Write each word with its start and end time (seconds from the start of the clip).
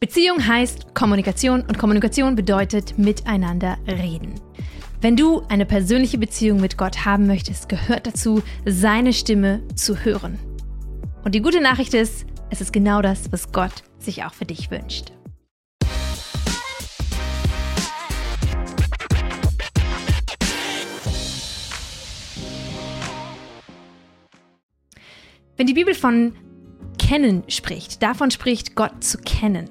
Beziehung 0.00 0.46
heißt 0.46 0.94
Kommunikation 0.94 1.62
und 1.62 1.78
Kommunikation 1.78 2.34
bedeutet 2.34 2.98
miteinander 2.98 3.78
reden. 3.86 4.34
Wenn 5.00 5.16
du 5.16 5.42
eine 5.48 5.66
persönliche 5.66 6.18
Beziehung 6.18 6.60
mit 6.60 6.76
Gott 6.76 7.04
haben 7.04 7.26
möchtest, 7.26 7.68
gehört 7.68 8.06
dazu, 8.06 8.42
seine 8.66 9.12
Stimme 9.12 9.62
zu 9.74 10.04
hören. 10.04 10.38
Und 11.24 11.34
die 11.34 11.42
gute 11.42 11.60
Nachricht 11.60 11.94
ist, 11.94 12.26
es 12.50 12.60
ist 12.60 12.72
genau 12.72 13.02
das, 13.02 13.30
was 13.32 13.52
Gott 13.52 13.84
sich 13.98 14.24
auch 14.24 14.34
für 14.34 14.44
dich 14.44 14.70
wünscht. 14.70 15.12
Wenn 25.56 25.66
die 25.68 25.74
Bibel 25.74 25.94
von 25.94 26.34
kennen 26.98 27.44
spricht, 27.48 28.02
davon 28.02 28.30
spricht 28.30 28.74
Gott 28.74 29.04
zu 29.04 29.18
kennen, 29.18 29.70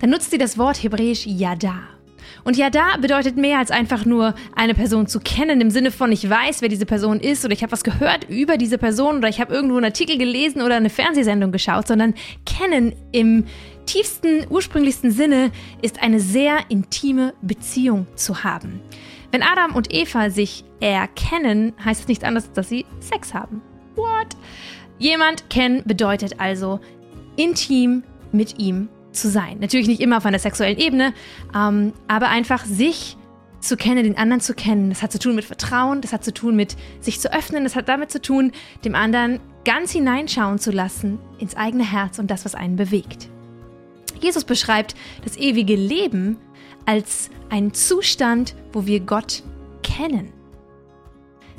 dann 0.00 0.10
nutzt 0.10 0.30
sie 0.30 0.38
das 0.38 0.58
Wort 0.58 0.82
hebräisch 0.82 1.26
Yada. 1.26 1.80
Und 2.44 2.56
Yada 2.56 2.96
bedeutet 2.98 3.36
mehr 3.36 3.58
als 3.58 3.70
einfach 3.70 4.04
nur 4.04 4.34
eine 4.54 4.74
Person 4.74 5.06
zu 5.06 5.20
kennen, 5.20 5.60
im 5.60 5.70
Sinne 5.70 5.90
von 5.90 6.12
ich 6.12 6.28
weiß, 6.28 6.62
wer 6.62 6.68
diese 6.68 6.86
Person 6.86 7.20
ist 7.20 7.44
oder 7.44 7.52
ich 7.52 7.62
habe 7.62 7.72
was 7.72 7.84
gehört 7.84 8.28
über 8.28 8.56
diese 8.56 8.78
Person 8.78 9.18
oder 9.18 9.28
ich 9.28 9.40
habe 9.40 9.52
irgendwo 9.52 9.76
einen 9.76 9.86
Artikel 9.86 10.18
gelesen 10.18 10.62
oder 10.62 10.76
eine 10.76 10.90
Fernsehsendung 10.90 11.52
geschaut, 11.52 11.88
sondern 11.88 12.14
kennen 12.46 12.94
im 13.12 13.44
tiefsten, 13.86 14.46
ursprünglichsten 14.50 15.10
Sinne 15.10 15.50
ist 15.82 16.02
eine 16.02 16.20
sehr 16.20 16.58
intime 16.68 17.34
Beziehung 17.42 18.06
zu 18.14 18.44
haben. 18.44 18.80
Wenn 19.30 19.42
Adam 19.42 19.74
und 19.74 19.92
Eva 19.92 20.30
sich 20.30 20.64
erkennen, 20.80 21.74
heißt 21.84 22.02
es 22.02 22.08
nichts 22.08 22.24
anderes, 22.24 22.50
dass 22.52 22.68
sie 22.68 22.86
Sex 23.00 23.34
haben. 23.34 23.62
What? 23.94 24.36
Jemand 24.98 25.50
kennen 25.50 25.82
bedeutet 25.84 26.40
also 26.40 26.80
intim 27.36 28.04
mit 28.32 28.58
ihm 28.58 28.88
zu 29.20 29.28
sein. 29.28 29.58
Natürlich 29.60 29.88
nicht 29.88 30.00
immer 30.00 30.18
auf 30.18 30.26
einer 30.26 30.38
sexuellen 30.38 30.78
Ebene, 30.78 31.12
ähm, 31.54 31.92
aber 32.06 32.28
einfach 32.28 32.64
sich 32.64 33.16
zu 33.60 33.76
kennen, 33.76 34.04
den 34.04 34.16
anderen 34.16 34.40
zu 34.40 34.54
kennen. 34.54 34.88
Das 34.90 35.02
hat 35.02 35.12
zu 35.12 35.18
tun 35.18 35.34
mit 35.34 35.44
Vertrauen, 35.44 36.00
das 36.00 36.12
hat 36.12 36.24
zu 36.24 36.32
tun 36.32 36.54
mit 36.56 36.76
sich 37.00 37.20
zu 37.20 37.32
öffnen, 37.32 37.64
das 37.64 37.76
hat 37.76 37.88
damit 37.88 38.10
zu 38.10 38.22
tun, 38.22 38.52
dem 38.84 38.94
anderen 38.94 39.40
ganz 39.64 39.92
hineinschauen 39.92 40.58
zu 40.58 40.70
lassen 40.70 41.18
ins 41.38 41.56
eigene 41.56 41.84
Herz 41.84 42.18
und 42.18 42.30
das, 42.30 42.44
was 42.44 42.54
einen 42.54 42.76
bewegt. 42.76 43.28
Jesus 44.20 44.44
beschreibt 44.44 44.94
das 45.24 45.36
ewige 45.36 45.76
Leben 45.76 46.36
als 46.86 47.30
einen 47.50 47.74
Zustand, 47.74 48.54
wo 48.72 48.86
wir 48.86 49.00
Gott 49.00 49.42
kennen. 49.82 50.32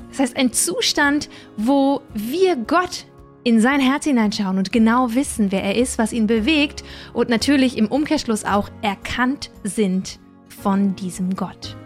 Das 0.09 0.19
heißt, 0.19 0.37
ein 0.37 0.53
Zustand, 0.53 1.29
wo 1.55 2.01
wir 2.13 2.55
Gott 2.55 3.05
in 3.43 3.61
sein 3.61 3.79
Herz 3.79 4.05
hineinschauen 4.05 4.57
und 4.57 4.71
genau 4.71 5.13
wissen, 5.13 5.51
wer 5.51 5.63
er 5.63 5.75
ist, 5.75 5.97
was 5.97 6.13
ihn 6.13 6.27
bewegt 6.27 6.83
und 7.13 7.29
natürlich 7.29 7.77
im 7.77 7.87
Umkehrschluss 7.87 8.45
auch 8.45 8.69
erkannt 8.81 9.51
sind 9.63 10.19
von 10.61 10.95
diesem 10.95 11.35
Gott. 11.35 11.77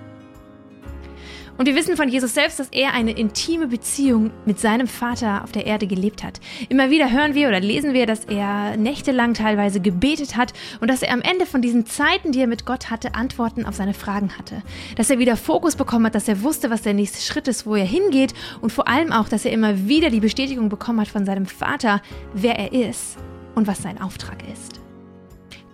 Und 1.57 1.67
wir 1.67 1.75
wissen 1.75 1.95
von 1.95 2.09
Jesus 2.09 2.33
selbst, 2.33 2.59
dass 2.59 2.69
er 2.69 2.93
eine 2.93 3.11
intime 3.11 3.67
Beziehung 3.67 4.31
mit 4.45 4.59
seinem 4.59 4.87
Vater 4.87 5.43
auf 5.43 5.51
der 5.51 5.67
Erde 5.67 5.85
gelebt 5.85 6.23
hat. 6.23 6.39
Immer 6.67 6.89
wieder 6.89 7.11
hören 7.11 7.35
wir 7.35 7.47
oder 7.47 7.59
lesen 7.59 7.93
wir, 7.93 8.07
dass 8.07 8.25
er 8.25 8.75
nächtelang 8.75 9.35
teilweise 9.35 9.79
gebetet 9.79 10.35
hat 10.35 10.53
und 10.81 10.89
dass 10.89 11.03
er 11.03 11.13
am 11.13 11.21
Ende 11.21 11.45
von 11.45 11.61
diesen 11.61 11.85
Zeiten, 11.85 12.31
die 12.31 12.39
er 12.39 12.47
mit 12.47 12.65
Gott 12.65 12.89
hatte, 12.89 13.13
Antworten 13.13 13.65
auf 13.65 13.75
seine 13.75 13.93
Fragen 13.93 14.35
hatte. 14.35 14.63
Dass 14.95 15.11
er 15.11 15.19
wieder 15.19 15.37
Fokus 15.37 15.75
bekommen 15.75 16.07
hat, 16.07 16.15
dass 16.15 16.27
er 16.27 16.41
wusste, 16.41 16.71
was 16.71 16.81
der 16.81 16.95
nächste 16.95 17.21
Schritt 17.21 17.47
ist, 17.47 17.67
wo 17.67 17.75
er 17.75 17.85
hingeht 17.85 18.33
und 18.61 18.71
vor 18.71 18.87
allem 18.87 19.11
auch, 19.11 19.29
dass 19.29 19.45
er 19.45 19.51
immer 19.51 19.87
wieder 19.87 20.09
die 20.09 20.21
Bestätigung 20.21 20.69
bekommen 20.69 21.01
hat 21.01 21.07
von 21.07 21.25
seinem 21.25 21.45
Vater, 21.45 22.01
wer 22.33 22.57
er 22.57 22.73
ist 22.89 23.17
und 23.53 23.67
was 23.67 23.83
sein 23.83 24.01
Auftrag 24.01 24.37
ist. 24.51 24.81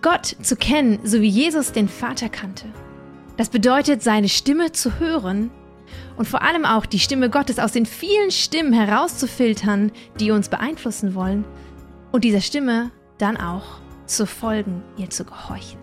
Gott 0.02 0.36
zu 0.42 0.56
kennen, 0.56 1.00
so 1.04 1.22
wie 1.22 1.28
Jesus 1.28 1.72
den 1.72 1.88
Vater 1.88 2.28
kannte. 2.28 2.66
Das 3.38 3.48
bedeutet, 3.48 4.02
seine 4.02 4.28
Stimme 4.28 4.72
zu 4.72 4.98
hören 4.98 5.50
und 6.20 6.26
vor 6.26 6.42
allem 6.42 6.66
auch 6.66 6.84
die 6.84 6.98
Stimme 6.98 7.30
Gottes 7.30 7.58
aus 7.58 7.72
den 7.72 7.86
vielen 7.86 8.30
Stimmen 8.30 8.74
herauszufiltern, 8.74 9.90
die 10.20 10.32
uns 10.32 10.50
beeinflussen 10.50 11.14
wollen 11.14 11.46
und 12.12 12.24
dieser 12.24 12.42
Stimme 12.42 12.90
dann 13.16 13.38
auch 13.38 13.80
zu 14.04 14.26
folgen, 14.26 14.82
ihr 14.98 15.08
zu 15.08 15.24
gehorchen. 15.24 15.78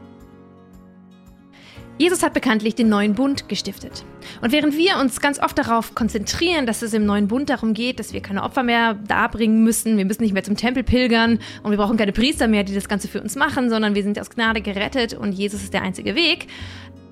Jesus 1.97 2.21
hat 2.21 2.35
bekanntlich 2.35 2.75
den 2.75 2.87
neuen 2.87 3.15
Bund 3.15 3.49
gestiftet. 3.49 4.05
Und 4.39 4.51
während 4.51 4.77
wir 4.77 4.97
uns 4.97 5.19
ganz 5.21 5.39
oft 5.39 5.57
darauf 5.57 5.95
konzentrieren, 5.95 6.67
dass 6.67 6.83
es 6.83 6.93
im 6.93 7.07
neuen 7.07 7.27
Bund 7.27 7.49
darum 7.49 7.73
geht, 7.73 7.99
dass 7.99 8.13
wir 8.13 8.21
keine 8.21 8.43
Opfer 8.43 8.61
mehr 8.61 8.93
darbringen 8.93 9.63
müssen, 9.63 9.97
wir 9.97 10.05
müssen 10.05 10.21
nicht 10.21 10.33
mehr 10.33 10.43
zum 10.43 10.55
Tempel 10.55 10.83
pilgern 10.83 11.39
und 11.63 11.71
wir 11.71 11.77
brauchen 11.79 11.97
keine 11.97 12.11
Priester 12.11 12.47
mehr, 12.47 12.63
die 12.63 12.75
das 12.75 12.87
Ganze 12.87 13.07
für 13.07 13.21
uns 13.21 13.35
machen, 13.35 13.71
sondern 13.71 13.95
wir 13.95 14.03
sind 14.03 14.19
aus 14.19 14.29
Gnade 14.29 14.61
gerettet 14.61 15.15
und 15.15 15.31
Jesus 15.31 15.63
ist 15.63 15.73
der 15.73 15.81
einzige 15.81 16.13
Weg, 16.13 16.45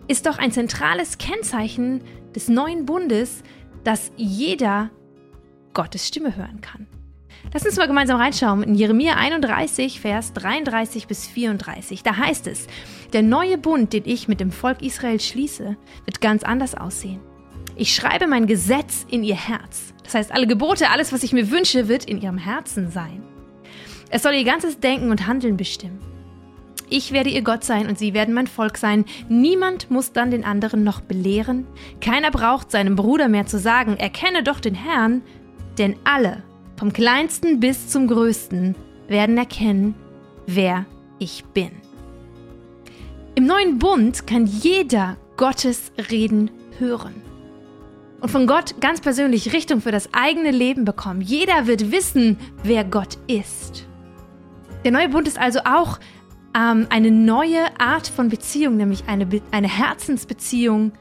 ist 0.08 0.26
doch 0.26 0.38
ein 0.38 0.52
zentrales 0.52 1.18
Kennzeichen 1.18 2.02
des 2.36 2.48
neuen 2.48 2.86
Bundes, 2.86 3.44
dass 3.84 4.12
jeder 4.16 4.92
Gottes 5.74 6.08
Stimme 6.08 6.36
hören 6.36 6.62
kann. 6.62 6.88
Lass 7.54 7.66
uns 7.66 7.78
mal 7.78 7.88
gemeinsam 7.88 8.20
reinschauen 8.20 8.64
in 8.64 8.76
Jeremia 8.76 9.16
31, 9.16 10.02
Vers 10.02 10.34
33 10.34 11.08
bis 11.08 11.28
34. 11.28 12.04
Da 12.04 12.18
heißt 12.18 12.48
es, 12.48 12.68
der 13.14 13.22
neue 13.22 13.58
Bund, 13.58 13.94
den 13.94 14.04
ich 14.06 14.28
mit 14.28 14.40
dem 14.40 14.52
Volk 14.52 14.82
Israel 14.82 15.20
schließe, 15.20 15.78
wird 16.06 16.22
ganz 16.22 16.44
anders 16.44 16.76
aussehen. 16.76 17.22
Ich 17.76 17.94
schreibe 17.94 18.28
mein 18.28 18.48
Gesetz 18.48 19.06
in 19.10 19.24
ihr 19.24 19.36
Herz. 19.36 19.94
Das 20.04 20.16
heißt, 20.16 20.32
alle 20.32 20.48
Gebote, 20.48 20.90
alles, 20.90 21.12
was 21.14 21.24
ich 21.24 21.34
mir 21.34 21.52
wünsche, 21.52 21.88
wird 21.88 22.06
in 22.06 22.22
ihrem 22.22 22.38
Herzen 22.38 22.90
sein. 22.90 23.24
Es 24.10 24.24
soll 24.24 24.34
ihr 24.34 24.46
ganzes 24.46 24.80
Denken 24.80 25.12
und 25.12 25.28
Handeln 25.28 25.58
bestimmen. 25.58 26.00
Ich 26.90 27.12
werde 27.12 27.29
ihr 27.29 27.41
Gott 27.41 27.63
sein 27.63 27.88
und 27.88 27.97
sie 27.97 28.13
werden 28.13 28.34
mein 28.34 28.47
Volk 28.47 28.78
sein. 28.78 29.06
Niemand 29.29 29.90
muss 29.90 30.12
dann 30.12 30.31
den 30.31 30.44
anderen 30.44 30.84
noch 30.84 31.01
belehren. 31.01 31.66
Keiner 32.01 32.31
braucht 32.31 32.72
seinem 32.72 32.96
Bruder 32.96 33.28
mehr 33.28 33.46
zu 33.46 33.57
sagen, 33.57 33.97
erkenne 33.97 34.44
doch 34.44 34.59
den 34.59 34.75
Herrn, 34.75 35.22
denn 35.78 35.95
alle, 36.03 36.44
vom 36.78 36.94
kleinsten 36.94 37.59
bis 37.59 37.88
zum 37.88 38.07
größten, 38.07 38.75
werden 39.07 39.38
erkennen, 39.38 39.95
wer 40.47 40.85
ich 41.19 41.44
bin. 41.45 41.72
Im 43.35 43.45
neuen 43.45 43.79
Bund 43.79 44.28
kann 44.28 44.45
jeder 44.45 45.18
Gottes 45.38 45.91
Reden 46.09 46.51
hören 46.79 47.25
und 48.22 48.31
von 48.31 48.47
Gott 48.47 48.79
ganz 48.79 49.01
persönlich 49.01 49.53
Richtung 49.53 49.81
für 49.81 49.91
das 49.91 50.09
eigene 50.13 50.51
Leben 50.51 50.85
bekommen. 50.85 51.22
Jeder 51.22 51.68
wird 51.68 51.91
wissen, 51.91 52.38
wer 52.63 52.84
Gott 52.84 53.18
ist. 53.28 53.85
Der 54.84 54.91
neue 54.91 55.09
Bund 55.09 55.28
ist 55.28 55.38
also 55.38 55.59
auch 55.66 56.00
ähm, 56.56 56.88
eine 56.90 57.12
neue 57.12 57.80
Art 57.80 58.08
von 58.08 58.30
Beziehung, 58.30 58.78
nämlich 58.78 59.04
eine, 59.08 59.26
Be 59.26 59.42
eine 59.52 59.68
Herzensbeziehung, 59.68 60.94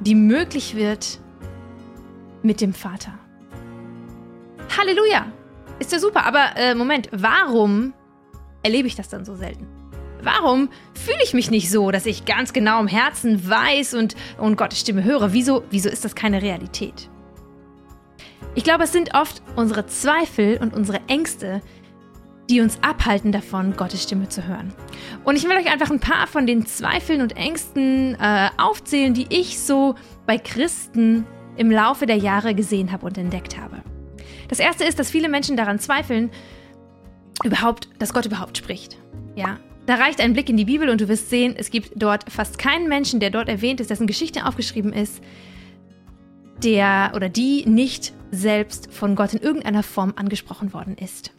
die 0.00 0.14
möglich 0.14 0.76
wird 0.76 1.20
mit 2.42 2.60
dem 2.60 2.72
Vater. 2.72 3.18
Halleluja! 4.76 5.26
Ist 5.80 5.92
ja 5.92 5.98
super, 5.98 6.24
aber 6.24 6.56
äh, 6.56 6.74
Moment, 6.74 7.08
warum 7.12 7.92
erlebe 8.62 8.88
ich 8.88 8.96
das 8.96 9.08
dann 9.08 9.24
so 9.24 9.34
selten? 9.34 9.66
Warum 10.22 10.68
fühle 10.94 11.22
ich 11.22 11.34
mich 11.34 11.50
nicht 11.50 11.70
so, 11.70 11.92
dass 11.92 12.04
ich 12.04 12.24
ganz 12.24 12.52
genau 12.52 12.80
im 12.80 12.88
Herzen 12.88 13.48
weiß 13.48 13.94
und, 13.94 14.16
und 14.38 14.56
Gottes 14.56 14.80
Stimme 14.80 15.04
höre? 15.04 15.32
Wieso, 15.32 15.62
wieso 15.70 15.88
ist 15.88 16.04
das 16.04 16.16
keine 16.16 16.42
Realität? 16.42 17.08
Ich 18.56 18.64
glaube, 18.64 18.84
es 18.84 18.92
sind 18.92 19.14
oft 19.14 19.42
unsere 19.54 19.86
Zweifel 19.86 20.58
und 20.60 20.74
unsere 20.74 21.00
Ängste, 21.06 21.62
die 22.48 22.60
uns 22.60 22.78
abhalten 22.82 23.32
davon, 23.32 23.76
Gottes 23.76 24.02
Stimme 24.02 24.28
zu 24.28 24.46
hören. 24.46 24.72
Und 25.24 25.36
ich 25.36 25.44
will 25.44 25.56
euch 25.56 25.70
einfach 25.70 25.90
ein 25.90 26.00
paar 26.00 26.26
von 26.26 26.46
den 26.46 26.66
Zweifeln 26.66 27.20
und 27.20 27.36
Ängsten 27.36 28.16
äh, 28.20 28.48
aufzählen, 28.56 29.14
die 29.14 29.26
ich 29.28 29.60
so 29.60 29.94
bei 30.26 30.38
Christen 30.38 31.26
im 31.56 31.70
Laufe 31.70 32.06
der 32.06 32.16
Jahre 32.16 32.54
gesehen 32.54 32.92
habe 32.92 33.06
und 33.06 33.18
entdeckt 33.18 33.58
habe. 33.58 33.82
Das 34.48 34.60
erste 34.60 34.84
ist, 34.84 34.98
dass 34.98 35.10
viele 35.10 35.28
Menschen 35.28 35.56
daran 35.56 35.78
zweifeln, 35.78 36.30
überhaupt, 37.44 37.88
dass 37.98 38.14
Gott 38.14 38.26
überhaupt 38.26 38.56
spricht. 38.56 38.96
Ja, 39.34 39.58
da 39.86 39.96
reicht 39.96 40.20
ein 40.20 40.32
Blick 40.32 40.48
in 40.48 40.56
die 40.56 40.64
Bibel 40.64 40.88
und 40.88 41.00
du 41.00 41.08
wirst 41.08 41.30
sehen, 41.30 41.54
es 41.56 41.70
gibt 41.70 41.92
dort 41.96 42.30
fast 42.30 42.58
keinen 42.58 42.88
Menschen, 42.88 43.20
der 43.20 43.30
dort 43.30 43.48
erwähnt 43.48 43.80
ist, 43.80 43.90
dessen 43.90 44.06
Geschichte 44.06 44.46
aufgeschrieben 44.46 44.92
ist, 44.92 45.22
der 46.62 47.12
oder 47.14 47.28
die 47.28 47.64
nicht 47.66 48.12
selbst 48.30 48.92
von 48.92 49.14
Gott 49.14 49.34
in 49.34 49.40
irgendeiner 49.40 49.82
Form 49.82 50.14
angesprochen 50.16 50.72
worden 50.72 50.96
ist. 50.96 51.32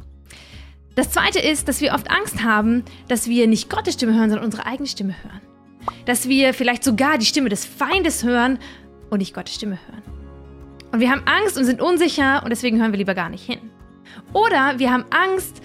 Das 0.99 1.11
zweite 1.11 1.39
ist, 1.39 1.69
dass 1.69 1.79
wir 1.79 1.93
oft 1.93 2.11
Angst 2.11 2.43
haben, 2.43 2.83
dass 3.07 3.29
wir 3.29 3.47
nicht 3.47 3.69
Gottes 3.69 3.93
Stimme 3.93 4.15
hören, 4.15 4.29
sondern 4.29 4.43
unsere 4.43 4.65
eigene 4.65 4.85
Stimme 4.85 5.15
hören. 5.23 5.39
Dass 6.05 6.27
wir 6.27 6.53
vielleicht 6.53 6.83
sogar 6.83 7.17
die 7.17 7.25
Stimme 7.25 7.47
des 7.47 7.63
Feindes 7.63 8.25
hören 8.25 8.59
und 9.09 9.19
nicht 9.19 9.33
Gottes 9.33 9.55
Stimme 9.55 9.79
hören. 9.87 10.03
Und 10.91 10.99
wir 10.99 11.09
haben 11.09 11.21
Angst 11.23 11.57
und 11.57 11.63
sind 11.63 11.79
unsicher 11.79 12.43
und 12.43 12.49
deswegen 12.49 12.81
hören 12.81 12.91
wir 12.91 12.97
lieber 12.97 13.15
gar 13.15 13.29
nicht 13.29 13.45
hin. 13.45 13.59
Oder 14.33 14.77
wir 14.77 14.91
haben 14.91 15.05
Angst, 15.09 15.61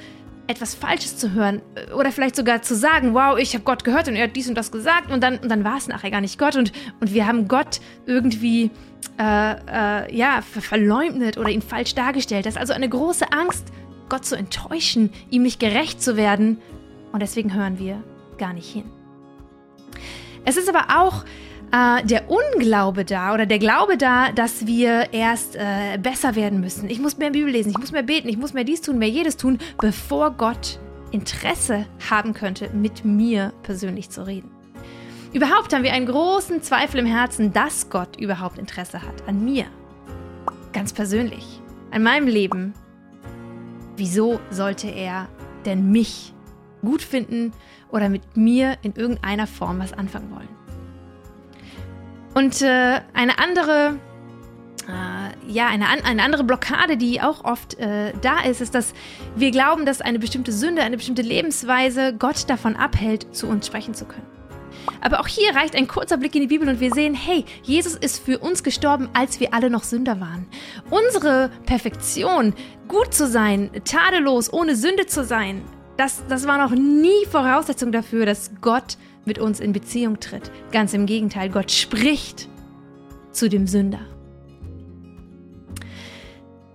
etwas 0.46 0.76
Falsches 0.76 1.16
zu 1.16 1.32
hören 1.32 1.62
oder 1.96 2.12
vielleicht 2.12 2.36
sogar 2.36 2.62
zu 2.62 2.76
sagen, 2.76 3.12
wow, 3.12 3.36
ich 3.36 3.54
habe 3.54 3.64
Gott 3.64 3.82
gehört 3.82 4.06
und 4.06 4.14
er 4.14 4.28
hat 4.28 4.36
dies 4.36 4.48
und 4.48 4.54
das 4.54 4.70
gesagt 4.70 5.10
und 5.10 5.20
dann, 5.20 5.38
und 5.38 5.48
dann 5.48 5.64
war 5.64 5.78
es 5.78 5.88
nachher 5.88 6.12
gar 6.12 6.20
nicht 6.20 6.38
Gott 6.38 6.54
und, 6.54 6.70
und 7.00 7.12
wir 7.12 7.26
haben 7.26 7.48
Gott 7.48 7.80
irgendwie 8.06 8.70
äh, 9.18 9.52
äh, 9.52 10.16
ja, 10.16 10.42
verleumdet 10.42 11.38
oder 11.38 11.48
ihn 11.48 11.62
falsch 11.62 11.96
dargestellt. 11.96 12.46
Das 12.46 12.54
ist 12.54 12.60
also 12.60 12.72
eine 12.72 12.88
große 12.88 13.32
Angst 13.32 13.72
Gott 14.14 14.24
zu 14.24 14.36
enttäuschen, 14.36 15.10
ihm 15.28 15.42
nicht 15.42 15.58
gerecht 15.58 16.00
zu 16.00 16.16
werden. 16.16 16.58
Und 17.10 17.20
deswegen 17.20 17.52
hören 17.52 17.80
wir 17.80 18.00
gar 18.38 18.52
nicht 18.52 18.72
hin. 18.72 18.84
Es 20.44 20.56
ist 20.56 20.72
aber 20.72 21.02
auch 21.02 21.24
äh, 21.72 22.06
der 22.06 22.30
Unglaube 22.30 23.04
da 23.04 23.34
oder 23.34 23.44
der 23.44 23.58
Glaube 23.58 23.96
da, 23.96 24.30
dass 24.30 24.68
wir 24.68 25.12
erst 25.12 25.56
äh, 25.56 25.98
besser 26.00 26.36
werden 26.36 26.60
müssen. 26.60 26.88
Ich 26.88 27.00
muss 27.00 27.18
mehr 27.18 27.30
Bibel 27.30 27.50
lesen, 27.50 27.70
ich 27.70 27.78
muss 27.78 27.90
mehr 27.90 28.04
beten, 28.04 28.28
ich 28.28 28.36
muss 28.36 28.52
mehr 28.52 28.62
dies 28.62 28.82
tun, 28.82 28.98
mehr 28.98 29.08
jedes 29.08 29.36
tun, 29.36 29.58
bevor 29.78 30.30
Gott 30.30 30.78
Interesse 31.10 31.86
haben 32.08 32.34
könnte, 32.34 32.70
mit 32.72 33.04
mir 33.04 33.52
persönlich 33.64 34.10
zu 34.10 34.24
reden. 34.24 34.52
Überhaupt 35.32 35.74
haben 35.74 35.82
wir 35.82 35.92
einen 35.92 36.06
großen 36.06 36.62
Zweifel 36.62 37.00
im 37.00 37.06
Herzen, 37.06 37.52
dass 37.52 37.90
Gott 37.90 38.14
überhaupt 38.20 38.58
Interesse 38.58 39.02
hat 39.02 39.26
an 39.26 39.44
mir. 39.44 39.64
Ganz 40.72 40.92
persönlich, 40.92 41.60
an 41.90 42.04
meinem 42.04 42.28
Leben. 42.28 42.74
Wieso 43.96 44.40
sollte 44.50 44.88
er 44.88 45.28
denn 45.64 45.90
mich 45.90 46.32
gut 46.82 47.02
finden 47.02 47.52
oder 47.90 48.08
mit 48.08 48.36
mir 48.36 48.76
in 48.82 48.94
irgendeiner 48.94 49.46
Form 49.46 49.78
was 49.78 49.92
anfangen 49.92 50.30
wollen? 50.30 50.48
Und 52.34 52.62
äh, 52.62 53.00
eine 53.12 53.38
andere 53.38 53.98
äh, 54.88 55.50
ja, 55.50 55.68
eine, 55.68 55.88
eine 55.88 56.22
andere 56.22 56.44
Blockade, 56.44 56.96
die 56.96 57.20
auch 57.20 57.44
oft 57.44 57.78
äh, 57.78 58.12
da 58.20 58.40
ist, 58.40 58.60
ist, 58.60 58.74
dass 58.74 58.92
wir 59.36 59.50
glauben, 59.50 59.86
dass 59.86 60.00
eine 60.00 60.18
bestimmte 60.18 60.52
Sünde, 60.52 60.82
eine 60.82 60.96
bestimmte 60.96 61.22
Lebensweise 61.22 62.14
Gott 62.14 62.48
davon 62.50 62.76
abhält, 62.76 63.34
zu 63.34 63.46
uns 63.46 63.66
sprechen 63.66 63.94
zu 63.94 64.04
können. 64.04 64.26
Aber 65.00 65.20
auch 65.20 65.26
hier 65.26 65.54
reicht 65.54 65.76
ein 65.76 65.88
kurzer 65.88 66.16
Blick 66.16 66.34
in 66.34 66.42
die 66.42 66.46
Bibel 66.46 66.68
und 66.68 66.80
wir 66.80 66.92
sehen, 66.92 67.14
hey, 67.14 67.44
Jesus 67.62 67.94
ist 67.94 68.24
für 68.24 68.38
uns 68.38 68.62
gestorben, 68.62 69.08
als 69.12 69.40
wir 69.40 69.54
alle 69.54 69.70
noch 69.70 69.84
Sünder 69.84 70.20
waren. 70.20 70.46
Unsere 70.90 71.50
Perfektion, 71.66 72.54
gut 72.88 73.14
zu 73.14 73.26
sein, 73.26 73.70
tadellos, 73.84 74.52
ohne 74.52 74.76
Sünde 74.76 75.06
zu 75.06 75.24
sein, 75.24 75.62
das, 75.96 76.24
das 76.28 76.46
war 76.46 76.58
noch 76.58 76.76
nie 76.76 77.24
Voraussetzung 77.30 77.92
dafür, 77.92 78.26
dass 78.26 78.50
Gott 78.60 78.96
mit 79.24 79.38
uns 79.38 79.60
in 79.60 79.72
Beziehung 79.72 80.20
tritt. 80.20 80.50
Ganz 80.72 80.92
im 80.92 81.06
Gegenteil, 81.06 81.48
Gott 81.48 81.70
spricht 81.70 82.48
zu 83.30 83.48
dem 83.48 83.66
Sünder. 83.66 84.00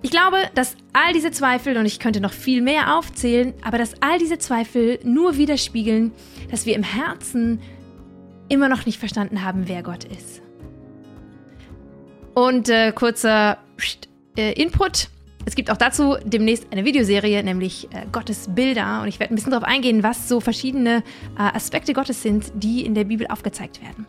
Ich 0.01 0.11
glaube, 0.11 0.37
dass 0.55 0.77
all 0.93 1.11
diese 1.13 1.31
Zweifel, 1.31 1.75
und 1.75 1.85
ich 1.85 1.99
könnte 1.99 2.21
noch 2.21 2.31
viel 2.31 2.61
mehr 2.61 2.97
aufzählen, 2.97 3.53
aber 3.61 3.77
dass 3.77 4.01
all 4.01 4.17
diese 4.17 4.37
Zweifel 4.37 4.99
nur 5.03 5.35
widerspiegeln, 5.35 6.13
dass 6.49 6.65
wir 6.65 6.75
im 6.75 6.83
Herzen 6.83 7.59
immer 8.49 8.69
noch 8.69 8.85
nicht 8.85 8.99
verstanden 8.99 9.43
haben, 9.43 9.67
wer 9.67 9.83
Gott 9.83 10.03
ist. 10.03 10.41
Und 12.33 12.69
äh, 12.69 12.91
kurzer 12.91 13.57
äh, 14.37 14.53
Input. 14.53 15.09
Es 15.45 15.55
gibt 15.55 15.71
auch 15.71 15.77
dazu 15.77 16.17
demnächst 16.23 16.67
eine 16.71 16.85
Videoserie, 16.85 17.43
nämlich 17.43 17.85
äh, 17.91 18.05
Gottes 18.11 18.49
Bilder. 18.53 19.01
Und 19.01 19.07
ich 19.07 19.19
werde 19.19 19.33
ein 19.33 19.35
bisschen 19.35 19.51
darauf 19.51 19.67
eingehen, 19.67 20.03
was 20.03 20.29
so 20.29 20.39
verschiedene 20.39 21.03
äh, 21.37 21.41
Aspekte 21.41 21.93
Gottes 21.93 22.21
sind, 22.21 22.51
die 22.55 22.85
in 22.85 22.93
der 22.93 23.05
Bibel 23.05 23.25
aufgezeigt 23.27 23.81
werden. 23.81 24.05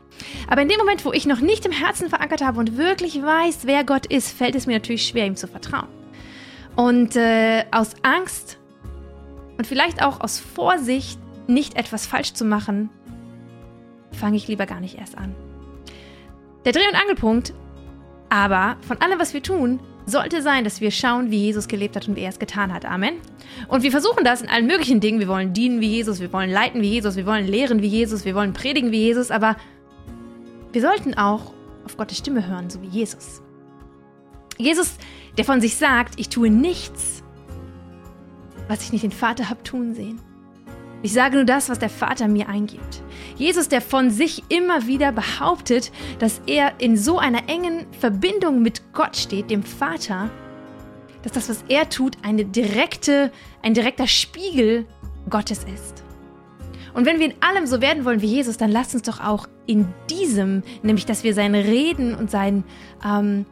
Aber 0.49 0.63
in 0.63 0.69
dem 0.69 0.79
Moment, 0.79 1.05
wo 1.05 1.13
ich 1.13 1.27
noch 1.27 1.41
nicht 1.41 1.65
im 1.65 1.73
Herzen 1.73 2.09
verankert 2.09 2.43
habe 2.43 2.59
und 2.59 2.77
wirklich 2.77 3.23
weiß, 3.23 3.61
wer 3.65 3.85
Gott 3.85 4.07
ist, 4.07 4.37
fällt 4.37 4.55
es 4.55 4.67
mir 4.67 4.75
natürlich 4.75 5.07
schwer, 5.07 5.27
ihm 5.27 5.37
zu 5.37 5.47
vertrauen. 5.47 5.89
Und 6.77 7.17
äh, 7.17 7.65
aus 7.71 7.95
Angst 8.03 8.59
und 9.57 9.67
vielleicht 9.67 10.03
auch 10.03 10.21
aus 10.21 10.39
Vorsicht, 10.39 11.19
nicht 11.47 11.77
etwas 11.77 12.07
falsch 12.07 12.33
zu 12.33 12.45
machen, 12.45 12.91
fange 14.13 14.37
ich 14.37 14.49
lieber 14.49 14.67
gar 14.67 14.81
nicht 14.81 14.99
erst 14.99 15.17
an. 15.17 15.35
Der 16.65 16.73
Dreh- 16.73 16.89
und 16.89 17.01
Angelpunkt 17.01 17.55
aber 18.31 18.77
von 18.83 18.97
allem, 18.99 19.19
was 19.19 19.35
wir 19.35 19.43
tun, 19.43 19.81
sollte 20.07 20.41
sein, 20.41 20.65
dass 20.65 20.81
wir 20.81 20.91
schauen, 20.91 21.31
wie 21.31 21.39
Jesus 21.39 21.69
gelebt 21.69 21.97
hat 21.97 22.09
und 22.09 22.17
wie 22.17 22.21
er 22.21 22.31
es 22.31 22.39
getan 22.39 22.73
hat. 22.73 22.85
Amen. 22.85 23.15
Und 23.69 23.83
wir 23.83 23.91
versuchen 23.91 24.25
das 24.25 24.41
in 24.41 24.49
allen 24.49 24.67
möglichen 24.67 25.01
Dingen. 25.01 25.19
Wir 25.19 25.29
wollen 25.29 25.53
dienen 25.53 25.81
wie 25.81 25.89
Jesus, 25.89 26.21
wir 26.21 26.33
wollen 26.33 26.51
leiten 26.51 26.81
wie 26.81 26.89
Jesus, 26.89 27.17
wir 27.17 27.27
wollen 27.27 27.47
lehren 27.47 27.83
wie 27.83 27.89
Jesus, 27.89 28.25
wir 28.25 28.35
wollen 28.35 28.53
predigen 28.53 28.93
wie 28.93 29.01
Jesus, 29.01 29.31
aber 29.31 29.57
wir 30.73 30.81
sollten 30.81 31.15
auch 31.15 31.53
auf 31.85 31.97
Gottes 31.97 32.19
Stimme 32.19 32.47
hören, 32.47 32.71
so 32.71 32.81
wie 32.83 32.87
Jesus. 32.87 33.43
Jesus, 34.59 34.97
der 35.37 35.45
von 35.45 35.61
sich 35.61 35.77
sagt, 35.77 36.21
ich 36.21 36.29
tue 36.29 36.51
nichts, 36.51 37.25
was 38.69 38.83
ich 38.83 38.93
nicht 38.93 39.03
den 39.03 39.11
Vater 39.11 39.51
habe 39.51 39.63
tun 39.65 39.95
sehen. 39.95 40.21
Ich 41.03 41.13
sage 41.15 41.37
nur 41.37 41.45
das, 41.45 41.71
was 41.71 41.79
der 41.79 41.89
Vater 41.89 42.29
mir 42.29 42.49
eingibt. 42.49 43.03
Jesus, 43.37 43.69
der 43.69 43.81
von 43.81 44.11
sich 44.11 44.45
immer 44.51 44.87
wieder 44.87 45.13
behauptet, 45.13 45.93
dass 46.19 46.43
er 46.47 46.75
in 46.79 46.97
so 46.97 47.19
einer 47.19 47.49
engen 47.49 47.87
Verbindung 47.99 48.61
mit 48.61 48.93
Gott 48.93 49.17
steht, 49.17 49.51
dem 49.51 49.63
Vater, 49.63 50.29
dass 51.23 51.33
das, 51.33 51.49
was 51.49 51.65
er 51.69 51.89
tut, 51.89 52.19
eine 52.23 52.45
direkte, 52.45 53.33
ein 53.63 53.73
direkter 53.73 54.07
Spiegel 54.07 54.87
Gottes 55.31 55.65
ist. 55.65 56.05
Und 56.93 57.07
wenn 57.07 57.19
wir 57.19 57.27
in 57.27 57.43
allem 57.43 57.67
so 57.67 57.81
werden 57.81 58.05
wollen 58.05 58.21
wie 58.21 58.27
Jesus, 58.27 58.57
dann 58.57 58.71
lasst 58.71 58.95
uns 58.95 59.03
doch 59.03 59.21
auch 59.21 59.49
in 59.67 59.87
diesem, 60.11 60.63
nämlich 60.83 61.07
dass 61.07 61.25
wir 61.25 61.35
sein 61.35 61.55
Reden 61.55 62.15
und 62.15 62.31
sein, 62.31 62.65
ähm, 63.05 63.47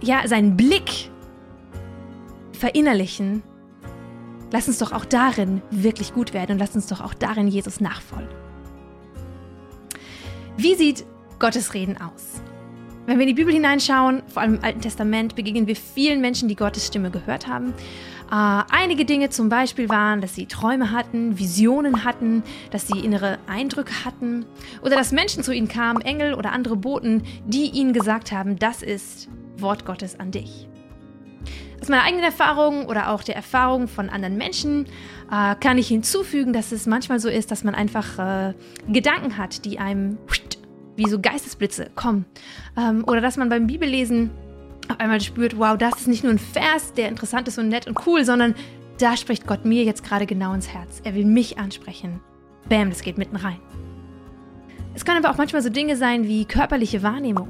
ja, 0.00 0.26
seinen 0.26 0.56
Blick 0.56 1.10
verinnerlichen 2.52 3.42
Lass 4.50 4.68
uns 4.68 4.78
doch 4.78 4.92
auch 4.92 5.04
darin 5.04 5.62
wirklich 5.70 6.14
gut 6.14 6.32
werden 6.32 6.52
und 6.52 6.58
lass 6.58 6.74
uns 6.74 6.86
doch 6.86 7.00
auch 7.00 7.14
darin 7.14 7.48
Jesus 7.48 7.80
nachfolgen. 7.80 8.28
Wie 10.56 10.74
sieht 10.74 11.04
Gottes 11.38 11.74
Reden 11.74 11.96
aus? 11.98 12.40
Wenn 13.06 13.18
wir 13.18 13.22
in 13.22 13.28
die 13.28 13.40
Bibel 13.40 13.52
hineinschauen, 13.52 14.22
vor 14.26 14.42
allem 14.42 14.54
im 14.56 14.64
Alten 14.64 14.80
Testament, 14.80 15.36
begegnen 15.36 15.66
wir 15.66 15.76
vielen 15.76 16.20
Menschen, 16.20 16.48
die 16.48 16.56
Gottes 16.56 16.86
Stimme 16.86 17.10
gehört 17.10 17.46
haben. 17.46 17.72
Äh, 18.30 18.62
einige 18.70 19.04
Dinge 19.04 19.30
zum 19.30 19.48
Beispiel 19.48 19.88
waren, 19.88 20.20
dass 20.20 20.34
sie 20.34 20.46
Träume 20.46 20.90
hatten, 20.90 21.38
Visionen 21.38 22.04
hatten, 22.04 22.42
dass 22.72 22.88
sie 22.88 22.98
innere 22.98 23.38
Eindrücke 23.46 24.04
hatten 24.04 24.44
oder 24.82 24.96
dass 24.96 25.12
Menschen 25.12 25.44
zu 25.44 25.52
ihnen 25.52 25.68
kamen, 25.68 26.00
Engel 26.00 26.34
oder 26.34 26.52
andere 26.52 26.76
Boten, 26.76 27.22
die 27.46 27.70
ihnen 27.70 27.92
gesagt 27.92 28.32
haben, 28.32 28.58
das 28.58 28.82
ist 28.82 29.28
Wort 29.58 29.84
Gottes 29.84 30.18
an 30.18 30.32
dich. 30.32 30.68
Aus 31.86 31.90
meiner 31.90 32.02
eigenen 32.02 32.24
Erfahrung 32.24 32.86
oder 32.86 33.12
auch 33.12 33.22
der 33.22 33.36
Erfahrung 33.36 33.86
von 33.86 34.10
anderen 34.10 34.36
Menschen 34.36 34.86
äh, 35.30 35.54
kann 35.54 35.78
ich 35.78 35.86
hinzufügen, 35.86 36.52
dass 36.52 36.72
es 36.72 36.84
manchmal 36.86 37.20
so 37.20 37.28
ist, 37.28 37.52
dass 37.52 37.62
man 37.62 37.76
einfach 37.76 38.18
äh, 38.18 38.54
Gedanken 38.88 39.38
hat, 39.38 39.64
die 39.64 39.78
einem 39.78 40.18
wie 40.96 41.08
so 41.08 41.20
Geistesblitze 41.20 41.90
kommen. 41.94 42.24
Ähm, 42.76 43.04
oder 43.06 43.20
dass 43.20 43.36
man 43.36 43.48
beim 43.50 43.68
Bibellesen 43.68 44.32
auf 44.88 44.98
einmal 44.98 45.20
spürt, 45.20 45.60
wow, 45.60 45.78
das 45.78 46.00
ist 46.00 46.08
nicht 46.08 46.24
nur 46.24 46.32
ein 46.32 46.40
Vers, 46.40 46.92
der 46.92 47.08
interessant 47.08 47.46
ist 47.46 47.56
und 47.56 47.68
nett 47.68 47.86
und 47.86 48.04
cool, 48.04 48.24
sondern 48.24 48.56
da 48.98 49.16
spricht 49.16 49.46
Gott 49.46 49.64
mir 49.64 49.84
jetzt 49.84 50.02
gerade 50.02 50.26
genau 50.26 50.54
ins 50.54 50.66
Herz. 50.66 51.00
Er 51.04 51.14
will 51.14 51.24
mich 51.24 51.56
ansprechen. 51.56 52.18
Bam, 52.68 52.90
das 52.90 53.02
geht 53.02 53.16
mitten 53.16 53.36
rein. 53.36 53.60
Es 54.96 55.04
können 55.04 55.22
aber 55.22 55.30
auch 55.30 55.36
manchmal 55.36 55.60
so 55.60 55.68
Dinge 55.68 55.94
sein 55.94 56.26
wie 56.26 56.46
körperliche 56.46 57.02
Wahrnehmung, 57.02 57.48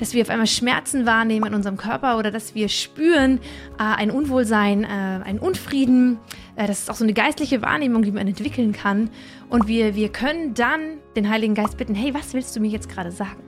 dass 0.00 0.14
wir 0.14 0.22
auf 0.22 0.30
einmal 0.30 0.48
Schmerzen 0.48 1.06
wahrnehmen 1.06 1.46
in 1.46 1.54
unserem 1.54 1.76
Körper 1.76 2.18
oder 2.18 2.32
dass 2.32 2.56
wir 2.56 2.68
spüren 2.68 3.38
äh, 3.78 3.82
ein 3.84 4.10
Unwohlsein, 4.10 4.82
äh, 4.82 4.88
einen 4.88 5.38
Unfrieden. 5.38 6.18
Äh, 6.56 6.66
das 6.66 6.80
ist 6.80 6.90
auch 6.90 6.96
so 6.96 7.04
eine 7.04 7.12
geistliche 7.12 7.62
Wahrnehmung, 7.62 8.02
die 8.02 8.10
man 8.10 8.26
entwickeln 8.26 8.72
kann. 8.72 9.10
Und 9.48 9.68
wir, 9.68 9.94
wir 9.94 10.08
können 10.08 10.54
dann 10.54 10.98
den 11.14 11.30
Heiligen 11.30 11.54
Geist 11.54 11.76
bitten, 11.76 11.94
hey, 11.94 12.12
was 12.14 12.34
willst 12.34 12.56
du 12.56 12.60
mir 12.60 12.68
jetzt 12.68 12.88
gerade 12.88 13.12
sagen? 13.12 13.44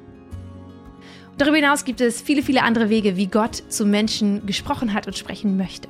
darüber 1.38 1.56
hinaus 1.56 1.86
gibt 1.86 2.02
es 2.02 2.20
viele, 2.20 2.42
viele 2.42 2.62
andere 2.62 2.90
Wege, 2.90 3.16
wie 3.16 3.26
Gott 3.26 3.62
zu 3.70 3.86
Menschen 3.86 4.44
gesprochen 4.44 4.92
hat 4.92 5.06
und 5.06 5.16
sprechen 5.16 5.56
möchte. 5.56 5.88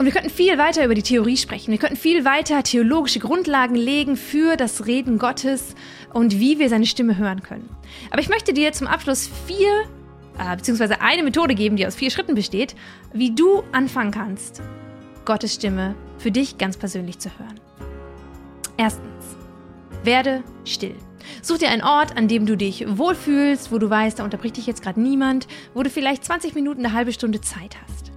Und 0.00 0.06
wir 0.06 0.14
könnten 0.14 0.30
viel 0.30 0.56
weiter 0.56 0.82
über 0.86 0.94
die 0.94 1.02
Theorie 1.02 1.36
sprechen. 1.36 1.72
Wir 1.72 1.78
könnten 1.78 1.98
viel 1.98 2.24
weiter 2.24 2.62
theologische 2.62 3.18
Grundlagen 3.18 3.74
legen 3.74 4.16
für 4.16 4.56
das 4.56 4.86
Reden 4.86 5.18
Gottes 5.18 5.74
und 6.14 6.40
wie 6.40 6.58
wir 6.58 6.70
seine 6.70 6.86
Stimme 6.86 7.18
hören 7.18 7.42
können. 7.42 7.68
Aber 8.10 8.22
ich 8.22 8.30
möchte 8.30 8.54
dir 8.54 8.72
zum 8.72 8.86
Abschluss 8.86 9.28
vier, 9.46 9.68
äh, 10.38 10.56
beziehungsweise 10.56 11.02
eine 11.02 11.22
Methode 11.22 11.54
geben, 11.54 11.76
die 11.76 11.86
aus 11.86 11.96
vier 11.96 12.10
Schritten 12.10 12.34
besteht, 12.34 12.76
wie 13.12 13.34
du 13.34 13.62
anfangen 13.72 14.10
kannst, 14.10 14.62
Gottes 15.26 15.52
Stimme 15.52 15.94
für 16.16 16.30
dich 16.30 16.56
ganz 16.56 16.78
persönlich 16.78 17.18
zu 17.18 17.28
hören. 17.38 17.60
Erstens, 18.78 19.36
werde 20.02 20.42
still. 20.64 20.96
Such 21.42 21.58
dir 21.58 21.68
einen 21.68 21.82
Ort, 21.82 22.16
an 22.16 22.26
dem 22.26 22.46
du 22.46 22.56
dich 22.56 22.86
wohlfühlst, 22.88 23.70
wo 23.70 23.76
du 23.76 23.90
weißt, 23.90 24.18
da 24.18 24.24
unterbricht 24.24 24.56
dich 24.56 24.66
jetzt 24.66 24.80
gerade 24.80 24.98
niemand, 24.98 25.46
wo 25.74 25.82
du 25.82 25.90
vielleicht 25.90 26.24
20 26.24 26.54
Minuten, 26.54 26.86
eine 26.86 26.94
halbe 26.94 27.12
Stunde 27.12 27.42
Zeit 27.42 27.76
hast 27.82 28.09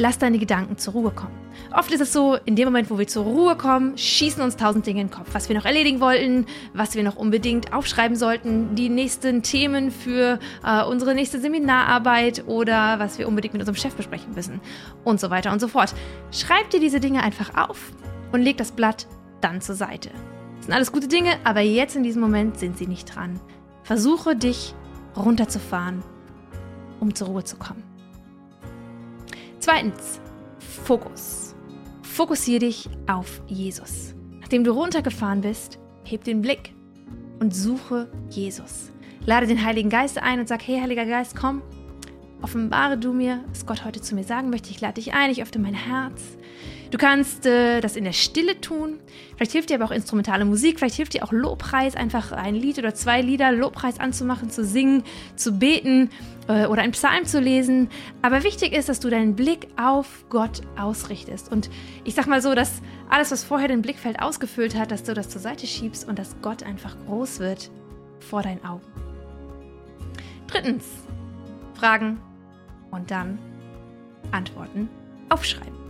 lass 0.00 0.16
deine 0.16 0.38
Gedanken 0.38 0.78
zur 0.78 0.94
Ruhe 0.94 1.10
kommen. 1.10 1.34
Oft 1.76 1.92
ist 1.92 2.00
es 2.00 2.12
so, 2.12 2.38
in 2.46 2.56
dem 2.56 2.64
Moment, 2.64 2.90
wo 2.90 2.98
wir 2.98 3.06
zur 3.06 3.24
Ruhe 3.24 3.54
kommen, 3.54 3.98
schießen 3.98 4.42
uns 4.42 4.56
tausend 4.56 4.86
Dinge 4.86 5.02
in 5.02 5.08
den 5.08 5.12
Kopf, 5.12 5.28
was 5.32 5.50
wir 5.50 5.56
noch 5.56 5.66
erledigen 5.66 6.00
wollten, 6.00 6.46
was 6.72 6.94
wir 6.94 7.02
noch 7.02 7.16
unbedingt 7.16 7.74
aufschreiben 7.74 8.16
sollten, 8.16 8.74
die 8.74 8.88
nächsten 8.88 9.42
Themen 9.42 9.90
für 9.90 10.38
äh, 10.64 10.84
unsere 10.84 11.14
nächste 11.14 11.38
Seminararbeit 11.38 12.44
oder 12.46 12.98
was 12.98 13.18
wir 13.18 13.28
unbedingt 13.28 13.52
mit 13.52 13.60
unserem 13.60 13.76
Chef 13.76 13.94
besprechen 13.94 14.34
müssen 14.34 14.62
und 15.04 15.20
so 15.20 15.28
weiter 15.28 15.52
und 15.52 15.60
so 15.60 15.68
fort. 15.68 15.94
Schreib 16.32 16.70
dir 16.70 16.80
diese 16.80 16.98
Dinge 16.98 17.22
einfach 17.22 17.54
auf 17.54 17.92
und 18.32 18.40
leg 18.40 18.56
das 18.56 18.72
Blatt 18.72 19.06
dann 19.42 19.60
zur 19.60 19.74
Seite. 19.74 20.08
Das 20.56 20.64
sind 20.64 20.74
alles 20.74 20.92
gute 20.92 21.08
Dinge, 21.08 21.36
aber 21.44 21.60
jetzt 21.60 21.94
in 21.94 22.02
diesem 22.02 22.22
Moment 22.22 22.58
sind 22.58 22.78
sie 22.78 22.86
nicht 22.86 23.14
dran. 23.14 23.38
Versuche 23.82 24.34
dich 24.34 24.74
runterzufahren, 25.14 26.02
um 27.00 27.14
zur 27.14 27.28
Ruhe 27.28 27.44
zu 27.44 27.56
kommen. 27.56 27.89
Zweitens, 29.60 30.20
Fokus. 30.58 31.54
fokussiere 32.02 32.60
dich 32.60 32.88
auf 33.06 33.42
Jesus. 33.46 34.14
Nachdem 34.40 34.64
du 34.64 34.72
runtergefahren 34.72 35.42
bist, 35.42 35.78
heb 36.02 36.24
den 36.24 36.40
Blick 36.40 36.74
und 37.40 37.54
suche 37.54 38.10
Jesus. 38.30 38.90
Lade 39.26 39.46
den 39.46 39.62
Heiligen 39.62 39.90
Geist 39.90 40.16
ein 40.16 40.40
und 40.40 40.48
sag, 40.48 40.66
hey 40.66 40.80
Heiliger 40.80 41.04
Geist, 41.04 41.36
komm, 41.36 41.60
offenbare 42.40 42.96
du 42.96 43.12
mir, 43.12 43.44
was 43.48 43.66
Gott 43.66 43.84
heute 43.84 44.00
zu 44.00 44.14
mir 44.14 44.24
sagen 44.24 44.48
möchte. 44.48 44.70
Ich 44.70 44.80
lade 44.80 44.94
dich 44.94 45.12
ein, 45.12 45.30
ich 45.30 45.42
öffne 45.42 45.60
mein 45.60 45.74
Herz. 45.74 46.38
Du 46.90 46.98
kannst 46.98 47.46
äh, 47.46 47.80
das 47.80 47.94
in 47.94 48.04
der 48.04 48.12
Stille 48.12 48.60
tun. 48.60 48.98
Vielleicht 49.36 49.52
hilft 49.52 49.70
dir 49.70 49.76
aber 49.76 49.84
auch 49.84 49.90
instrumentale 49.92 50.44
Musik, 50.44 50.78
vielleicht 50.78 50.96
hilft 50.96 51.14
dir 51.14 51.22
auch 51.22 51.30
Lobpreis, 51.30 51.94
einfach 51.94 52.32
ein 52.32 52.56
Lied 52.56 52.78
oder 52.78 52.94
zwei 52.94 53.22
Lieder 53.22 53.52
Lobpreis 53.52 54.00
anzumachen, 54.00 54.50
zu 54.50 54.64
singen, 54.64 55.04
zu 55.36 55.52
beten 55.52 56.10
äh, 56.48 56.66
oder 56.66 56.82
einen 56.82 56.92
Psalm 56.92 57.26
zu 57.26 57.40
lesen. 57.40 57.88
Aber 58.22 58.42
wichtig 58.42 58.72
ist, 58.72 58.88
dass 58.88 58.98
du 58.98 59.08
deinen 59.08 59.36
Blick 59.36 59.68
auf 59.80 60.24
Gott 60.30 60.62
ausrichtest. 60.76 61.50
Und 61.52 61.70
ich 62.02 62.14
sag 62.14 62.26
mal 62.26 62.42
so, 62.42 62.54
dass 62.54 62.82
alles, 63.08 63.30
was 63.30 63.44
vorher 63.44 63.68
den 63.68 63.82
Blickfeld 63.82 64.20
ausgefüllt 64.20 64.74
hat, 64.74 64.90
dass 64.90 65.04
du 65.04 65.14
das 65.14 65.28
zur 65.28 65.40
Seite 65.40 65.68
schiebst 65.68 66.08
und 66.08 66.18
dass 66.18 66.36
Gott 66.42 66.64
einfach 66.64 66.96
groß 67.06 67.38
wird 67.38 67.70
vor 68.18 68.42
deinen 68.42 68.64
Augen. 68.64 68.84
Drittens, 70.48 70.84
Fragen 71.74 72.20
und 72.90 73.12
dann 73.12 73.38
Antworten 74.32 74.88
aufschreiben. 75.28 75.89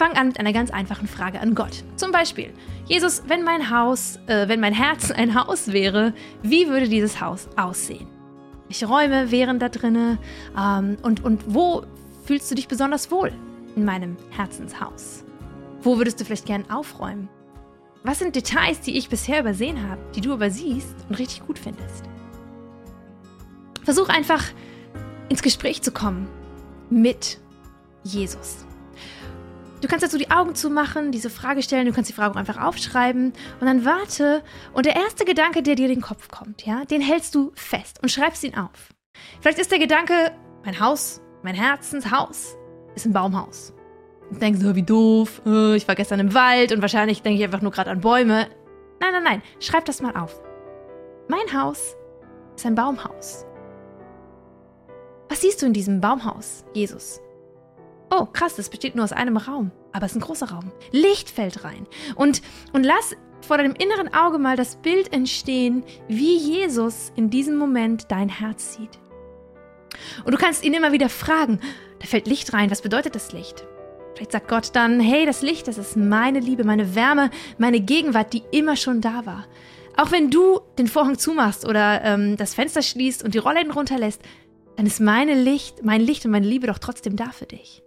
Fang 0.00 0.16
an 0.16 0.28
mit 0.28 0.40
einer 0.40 0.54
ganz 0.54 0.70
einfachen 0.70 1.06
Frage 1.06 1.40
an 1.40 1.54
Gott. 1.54 1.84
Zum 1.96 2.10
Beispiel, 2.10 2.54
Jesus, 2.86 3.22
wenn 3.26 3.44
mein 3.44 3.68
Haus, 3.68 4.18
äh, 4.28 4.48
wenn 4.48 4.58
mein 4.58 4.72
Herz 4.72 5.10
ein 5.14 5.34
Haus 5.34 5.74
wäre, 5.74 6.14
wie 6.42 6.68
würde 6.68 6.88
dieses 6.88 7.20
Haus 7.20 7.50
aussehen? 7.56 8.08
Welche 8.68 8.86
Räume 8.86 9.30
wären 9.30 9.58
da 9.58 9.68
drinne? 9.68 10.16
Ähm, 10.58 10.96
und, 11.02 11.22
und 11.22 11.54
wo 11.54 11.84
fühlst 12.24 12.50
du 12.50 12.54
dich 12.54 12.66
besonders 12.66 13.10
wohl 13.10 13.30
in 13.76 13.84
meinem 13.84 14.16
Herzenshaus? 14.30 15.22
Wo 15.82 15.98
würdest 15.98 16.18
du 16.18 16.24
vielleicht 16.24 16.46
gern 16.46 16.70
aufräumen? 16.70 17.28
Was 18.02 18.20
sind 18.20 18.34
Details, 18.34 18.80
die 18.80 18.96
ich 18.96 19.10
bisher 19.10 19.40
übersehen 19.40 19.86
habe, 19.86 20.00
die 20.14 20.22
du 20.22 20.32
übersiehst 20.32 20.96
und 21.10 21.18
richtig 21.18 21.46
gut 21.46 21.58
findest? 21.58 22.04
Versuch 23.84 24.08
einfach 24.08 24.44
ins 25.28 25.42
Gespräch 25.42 25.82
zu 25.82 25.92
kommen 25.92 26.26
mit 26.88 27.38
Jesus. 28.02 28.64
Du 29.80 29.88
kannst 29.88 30.04
dazu 30.04 30.18
die 30.18 30.30
Augen 30.30 30.54
zumachen, 30.54 31.10
diese 31.10 31.30
Frage 31.30 31.62
stellen, 31.62 31.86
du 31.86 31.92
kannst 31.92 32.10
die 32.10 32.14
Frage 32.14 32.38
einfach 32.38 32.60
aufschreiben 32.60 33.32
und 33.60 33.66
dann 33.66 33.86
warte 33.86 34.42
und 34.74 34.84
der 34.84 34.96
erste 34.96 35.24
Gedanke, 35.24 35.62
der 35.62 35.74
dir 35.74 35.86
in 35.86 35.94
den 35.94 36.02
Kopf 36.02 36.28
kommt, 36.28 36.66
ja, 36.66 36.84
den 36.84 37.00
hältst 37.00 37.34
du 37.34 37.52
fest 37.54 37.98
und 38.02 38.10
schreibst 38.10 38.44
ihn 38.44 38.54
auf. 38.54 38.94
Vielleicht 39.40 39.58
ist 39.58 39.72
der 39.72 39.78
Gedanke, 39.78 40.32
mein 40.64 40.80
Haus, 40.80 41.22
mein 41.42 41.54
Herzenshaus 41.54 42.56
ist 42.94 43.06
ein 43.06 43.14
Baumhaus. 43.14 43.72
Du 44.30 44.38
denkst 44.38 44.60
so, 44.60 44.76
wie 44.76 44.82
doof, 44.82 45.40
äh, 45.46 45.76
ich 45.76 45.88
war 45.88 45.94
gestern 45.94 46.20
im 46.20 46.34
Wald 46.34 46.72
und 46.72 46.82
wahrscheinlich 46.82 47.22
denke 47.22 47.38
ich 47.38 47.44
einfach 47.44 47.62
nur 47.62 47.72
gerade 47.72 47.90
an 47.90 48.00
Bäume. 48.00 48.48
Nein, 49.00 49.12
nein, 49.12 49.24
nein, 49.24 49.42
schreib 49.60 49.86
das 49.86 50.02
mal 50.02 50.14
auf. 50.14 50.42
Mein 51.26 51.52
Haus 51.54 51.96
ist 52.54 52.66
ein 52.66 52.74
Baumhaus. 52.74 53.46
Was 55.30 55.40
siehst 55.40 55.62
du 55.62 55.66
in 55.66 55.72
diesem 55.72 56.00
Baumhaus, 56.00 56.64
Jesus? 56.74 57.20
Oh, 58.10 58.26
krass, 58.26 58.56
das 58.56 58.68
besteht 58.68 58.96
nur 58.96 59.04
aus 59.04 59.12
einem 59.12 59.36
Raum. 59.36 59.70
Aber 59.92 60.06
es 60.06 60.12
ist 60.12 60.18
ein 60.18 60.22
großer 60.22 60.50
Raum. 60.50 60.72
Licht 60.90 61.30
fällt 61.30 61.64
rein. 61.64 61.86
Und, 62.16 62.42
und 62.72 62.84
lass 62.84 63.16
vor 63.46 63.56
deinem 63.56 63.74
inneren 63.74 64.12
Auge 64.12 64.38
mal 64.38 64.56
das 64.56 64.76
Bild 64.76 65.12
entstehen, 65.12 65.84
wie 66.08 66.36
Jesus 66.36 67.12
in 67.16 67.30
diesem 67.30 67.56
Moment 67.56 68.10
dein 68.10 68.28
Herz 68.28 68.74
sieht. 68.74 68.98
Und 70.24 70.32
du 70.32 70.38
kannst 70.38 70.64
ihn 70.64 70.74
immer 70.74 70.92
wieder 70.92 71.08
fragen, 71.08 71.60
da 72.00 72.06
fällt 72.06 72.26
Licht 72.26 72.52
rein, 72.52 72.70
was 72.70 72.82
bedeutet 72.82 73.14
das 73.14 73.32
Licht? 73.32 73.64
Vielleicht 74.14 74.32
sagt 74.32 74.48
Gott 74.48 74.70
dann, 74.74 75.00
hey, 75.00 75.24
das 75.24 75.42
Licht, 75.42 75.68
das 75.68 75.78
ist 75.78 75.96
meine 75.96 76.40
Liebe, 76.40 76.64
meine 76.64 76.94
Wärme, 76.94 77.30
meine 77.58 77.80
Gegenwart, 77.80 78.32
die 78.32 78.42
immer 78.50 78.76
schon 78.76 79.00
da 79.00 79.24
war. 79.24 79.46
Auch 79.96 80.12
wenn 80.12 80.30
du 80.30 80.60
den 80.78 80.88
Vorhang 80.88 81.18
zumachst 81.18 81.66
oder 81.66 82.02
ähm, 82.04 82.36
das 82.36 82.54
Fenster 82.54 82.82
schließt 82.82 83.22
und 83.22 83.34
die 83.34 83.38
Rollläden 83.38 83.72
runterlässt, 83.72 84.22
dann 84.76 84.86
ist 84.86 85.00
meine 85.00 85.34
Licht, 85.34 85.84
mein 85.84 86.00
Licht 86.00 86.24
und 86.24 86.30
meine 86.30 86.46
Liebe 86.46 86.66
doch 86.66 86.78
trotzdem 86.78 87.16
da 87.16 87.30
für 87.30 87.46
dich. 87.46 87.82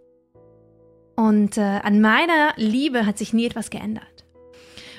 Und 1.16 1.58
äh, 1.58 1.62
an 1.62 2.02
meiner 2.02 2.54
Liebe 2.56 3.06
hat 3.06 3.18
sich 3.18 3.34
nie 3.34 3.46
etwas 3.46 3.70
geändert. 3.70 4.26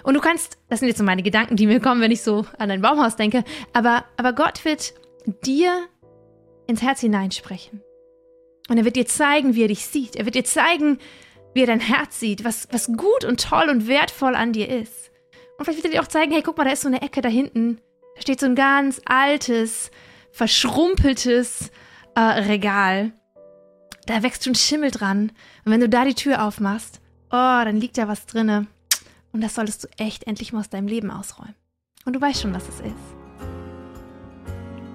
Und 0.04 0.14
du 0.14 0.20
kannst, 0.20 0.58
das 0.68 0.80
sind 0.80 0.88
jetzt 0.88 0.98
so 0.98 1.04
meine 1.04 1.22
Gedanken, 1.22 1.56
die 1.56 1.66
mir 1.66 1.80
kommen, 1.80 2.00
wenn 2.00 2.10
ich 2.10 2.22
so 2.22 2.46
an 2.58 2.70
ein 2.70 2.82
Baumhaus 2.82 3.16
denke, 3.16 3.42
aber, 3.72 4.04
aber 4.16 4.34
Gott 4.34 4.64
wird 4.64 4.94
dir 5.44 5.88
ins 6.66 6.82
Herz 6.82 7.00
hineinsprechen. 7.00 7.82
Und 8.68 8.78
er 8.78 8.84
wird 8.84 8.96
dir 8.96 9.06
zeigen, 9.06 9.54
wie 9.54 9.62
er 9.62 9.68
dich 9.68 9.86
sieht. 9.86 10.16
Er 10.16 10.26
wird 10.26 10.34
dir 10.34 10.44
zeigen, 10.44 10.98
wie 11.54 11.60
er 11.60 11.66
dein 11.66 11.80
Herz 11.80 12.20
sieht, 12.20 12.44
was, 12.44 12.68
was 12.70 12.88
gut 12.88 13.24
und 13.24 13.40
toll 13.40 13.68
und 13.68 13.88
wertvoll 13.88 14.34
an 14.34 14.52
dir 14.52 14.68
ist. 14.68 15.10
Und 15.56 15.64
vielleicht 15.64 15.82
wird 15.82 15.92
er 15.92 15.98
dir 15.98 16.02
auch 16.02 16.08
zeigen, 16.08 16.32
hey, 16.32 16.42
guck 16.42 16.58
mal, 16.58 16.64
da 16.64 16.72
ist 16.72 16.82
so 16.82 16.88
eine 16.88 17.02
Ecke 17.02 17.20
da 17.20 17.28
hinten. 17.28 17.80
Da 18.16 18.22
steht 18.22 18.40
so 18.40 18.46
ein 18.46 18.54
ganz 18.54 19.00
altes, 19.06 19.90
verschrumpeltes 20.32 21.70
äh, 22.14 22.20
Regal. 22.20 23.12
Da 24.06 24.22
wächst 24.22 24.44
schon 24.44 24.54
Schimmel 24.54 24.90
dran. 24.90 25.32
Und 25.64 25.72
wenn 25.72 25.80
du 25.80 25.88
da 25.88 26.04
die 26.04 26.14
Tür 26.14 26.44
aufmachst, 26.44 27.00
oh, 27.30 27.30
dann 27.64 27.80
liegt 27.80 27.98
da 27.98 28.08
was 28.08 28.26
drinne. 28.26 28.66
Und 29.32 29.42
das 29.42 29.54
solltest 29.54 29.84
du 29.84 29.88
echt 29.98 30.24
endlich 30.26 30.52
mal 30.52 30.60
aus 30.60 30.70
deinem 30.70 30.86
Leben 30.86 31.10
ausräumen. 31.10 31.54
Und 32.04 32.14
du 32.14 32.20
weißt 32.20 32.42
schon, 32.42 32.54
was 32.54 32.68
es 32.68 32.80
ist. 32.80 32.94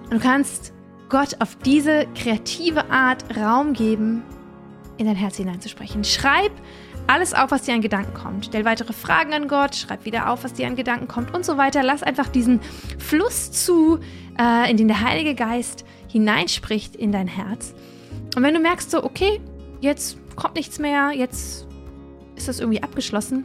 Und 0.10 0.14
du 0.14 0.20
kannst 0.20 0.74
Gott 1.10 1.42
auf 1.42 1.56
diese 1.58 2.08
kreative 2.16 2.90
Art 2.92 3.36
Raum 3.36 3.74
geben, 3.74 4.24
in 4.98 5.06
dein 5.06 5.16
Herz 5.16 5.38
hineinzusprechen. 5.38 6.04
Schreib 6.04 6.52
alles 7.08 7.34
auf, 7.34 7.52
was 7.52 7.64
dir 7.64 7.74
an 7.74 7.82
Gedanken 7.82 8.14
kommt. 8.14 8.46
Stell 8.46 8.66
weitere 8.66 8.94
Fragen 8.94 9.34
an 9.34 9.48
Gott, 9.48 9.76
schreib 9.76 10.06
wieder 10.06 10.30
auf, 10.30 10.44
was 10.44 10.54
dir 10.54 10.68
an 10.68 10.76
Gedanken 10.76 11.08
kommt 11.08 11.34
und 11.34 11.44
so 11.44 11.58
weiter. 11.58 11.82
Lass 11.82 12.04
einfach 12.04 12.28
diesen 12.28 12.60
Fluss 13.00 13.52
zu, 13.52 14.00
äh, 14.40 14.70
in 14.70 14.78
den 14.78 14.88
der 14.88 15.02
Heilige 15.02 15.34
Geist 15.34 15.86
hineinspricht 16.08 16.96
in 16.96 17.12
dein 17.12 17.28
Herz. 17.28 17.74
Und 18.36 18.44
wenn 18.44 18.54
du 18.54 18.60
merkst 18.60 18.92
so, 18.92 19.04
okay, 19.04 19.42
jetzt 19.82 20.18
kommt 20.36 20.56
nichts 20.56 20.80
mehr, 20.80 21.12
jetzt 21.12 21.68
ist 22.36 22.48
das 22.48 22.60
irgendwie 22.60 22.84
abgeschlossen, 22.84 23.44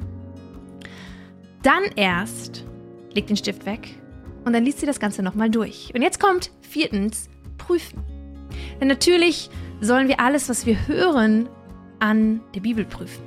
dann 1.63 1.85
erst 1.97 2.65
leg 3.15 3.27
den 3.27 3.37
Stift 3.37 3.67
weg 3.67 3.95
und 4.45 4.53
dann 4.53 4.65
liest 4.65 4.81
sie 4.81 4.87
das 4.87 5.01
Ganze 5.01 5.23
nochmal 5.23 5.51
durch. 5.51 5.93
Und 5.95 6.03
jetzt 6.03 6.21
kommt 6.21 6.51
viertens, 6.61 7.29
prüfen. 7.59 8.03
Denn 8.81 8.89
natürlich 8.89 9.51
sollen 9.81 10.09
wir 10.09 10.21
alles, 10.21 10.49
was 10.49 10.67
wir 10.67 10.87
hören, 10.87 11.49
an 11.99 12.41
der 12.55 12.61
Bibel 12.61 12.85
prüfen. 12.85 13.23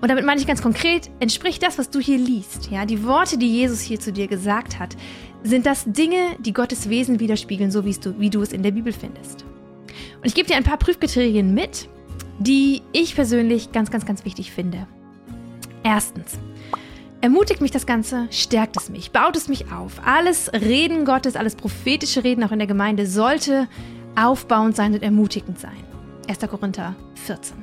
Und 0.00 0.08
damit 0.08 0.24
meine 0.24 0.40
ich 0.40 0.46
ganz 0.46 0.62
konkret, 0.62 1.10
entspricht 1.20 1.62
das, 1.62 1.76
was 1.78 1.90
du 1.90 2.00
hier 2.00 2.16
liest, 2.16 2.70
ja, 2.70 2.86
die 2.86 3.04
Worte, 3.04 3.36
die 3.36 3.54
Jesus 3.54 3.80
hier 3.80 4.00
zu 4.00 4.12
dir 4.12 4.28
gesagt 4.28 4.78
hat, 4.78 4.96
sind 5.42 5.66
das 5.66 5.84
Dinge, 5.86 6.36
die 6.38 6.54
Gottes 6.54 6.88
Wesen 6.88 7.20
widerspiegeln, 7.20 7.70
so 7.70 7.84
wie 7.84 7.92
du, 7.92 8.18
wie 8.18 8.30
du 8.30 8.40
es 8.40 8.52
in 8.52 8.62
der 8.62 8.70
Bibel 8.70 8.92
findest. 8.92 9.44
Und 10.16 10.26
ich 10.26 10.34
gebe 10.34 10.48
dir 10.48 10.56
ein 10.56 10.64
paar 10.64 10.78
Prüfkriterien 10.78 11.54
mit, 11.54 11.88
die 12.38 12.82
ich 12.92 13.14
persönlich 13.14 13.72
ganz, 13.72 13.90
ganz, 13.90 14.06
ganz 14.06 14.24
wichtig 14.24 14.52
finde. 14.52 14.86
Erstens, 15.82 16.38
ermutigt 17.20 17.60
mich 17.60 17.70
das 17.70 17.86
Ganze, 17.86 18.28
stärkt 18.30 18.76
es 18.76 18.88
mich, 18.88 19.12
baut 19.12 19.36
es 19.36 19.48
mich 19.48 19.72
auf. 19.72 20.00
Alles 20.04 20.52
Reden 20.52 21.04
Gottes, 21.04 21.36
alles 21.36 21.54
prophetische 21.54 22.24
Reden 22.24 22.44
auch 22.44 22.52
in 22.52 22.58
der 22.58 22.68
Gemeinde 22.68 23.06
sollte 23.06 23.68
aufbauend 24.16 24.76
sein 24.76 24.94
und 24.94 25.02
ermutigend 25.02 25.58
sein. 25.58 25.76
1. 26.28 26.38
Korinther 26.48 26.94
14. 27.26 27.56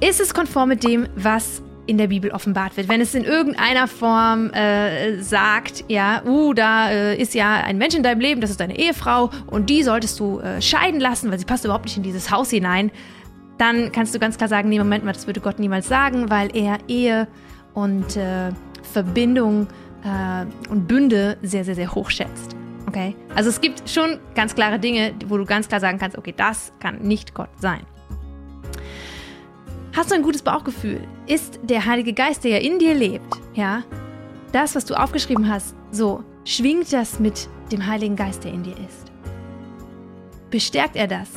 Ist 0.00 0.20
es 0.20 0.34
konform 0.34 0.68
mit 0.68 0.84
dem, 0.84 1.08
was 1.16 1.62
in 1.86 1.98
der 1.98 2.08
Bibel 2.08 2.30
offenbart 2.30 2.76
wird. 2.76 2.88
Wenn 2.88 3.00
es 3.00 3.14
in 3.14 3.24
irgendeiner 3.24 3.88
Form 3.88 4.50
äh, 4.50 5.20
sagt, 5.20 5.84
ja, 5.88 6.22
uh, 6.24 6.52
da 6.52 6.90
äh, 6.90 7.20
ist 7.20 7.34
ja 7.34 7.54
ein 7.54 7.78
Mensch 7.78 7.94
in 7.94 8.02
deinem 8.02 8.20
Leben, 8.20 8.40
das 8.40 8.50
ist 8.50 8.60
deine 8.60 8.78
Ehefrau 8.78 9.30
und 9.46 9.70
die 9.70 9.82
solltest 9.82 10.18
du 10.20 10.40
äh, 10.40 10.60
scheiden 10.60 11.00
lassen, 11.00 11.30
weil 11.30 11.38
sie 11.38 11.44
passt 11.44 11.64
überhaupt 11.64 11.84
nicht 11.84 11.96
in 11.96 12.02
dieses 12.02 12.30
Haus 12.30 12.50
hinein, 12.50 12.90
dann 13.58 13.92
kannst 13.92 14.14
du 14.14 14.18
ganz 14.18 14.36
klar 14.36 14.48
sagen, 14.48 14.68
nee, 14.68 14.78
Moment 14.78 15.04
mal, 15.04 15.12
das 15.12 15.26
würde 15.26 15.40
Gott 15.40 15.58
niemals 15.58 15.88
sagen, 15.88 16.28
weil 16.28 16.54
er 16.54 16.78
Ehe 16.88 17.26
und 17.74 18.16
äh, 18.16 18.50
Verbindung 18.92 19.66
äh, 20.04 20.70
und 20.70 20.86
Bünde 20.86 21.36
sehr, 21.42 21.64
sehr, 21.64 21.74
sehr 21.74 21.94
hoch 21.94 22.10
schätzt. 22.10 22.56
Okay? 22.86 23.16
Also 23.34 23.50
es 23.50 23.60
gibt 23.60 23.88
schon 23.88 24.18
ganz 24.34 24.54
klare 24.54 24.78
Dinge, 24.78 25.14
wo 25.26 25.36
du 25.36 25.44
ganz 25.44 25.68
klar 25.68 25.80
sagen 25.80 25.98
kannst, 25.98 26.16
okay, 26.18 26.34
das 26.36 26.72
kann 26.80 26.98
nicht 26.98 27.34
Gott 27.34 27.50
sein. 27.58 27.80
Hast 29.96 30.10
du 30.10 30.14
ein 30.14 30.22
gutes 30.22 30.42
Bauchgefühl? 30.42 31.00
Ist 31.26 31.58
der 31.62 31.86
Heilige 31.86 32.12
Geist, 32.12 32.44
der 32.44 32.50
ja 32.50 32.58
in 32.58 32.78
dir 32.78 32.92
lebt, 32.92 33.34
ja, 33.54 33.82
das, 34.52 34.74
was 34.74 34.84
du 34.84 34.92
aufgeschrieben 34.92 35.48
hast, 35.48 35.74
so, 35.90 36.22
schwingt 36.44 36.92
das 36.92 37.18
mit 37.18 37.48
dem 37.72 37.86
Heiligen 37.86 38.14
Geist, 38.14 38.44
der 38.44 38.52
in 38.52 38.62
dir 38.62 38.74
ist? 38.74 39.10
Bestärkt 40.50 40.96
er 40.96 41.06
das? 41.06 41.30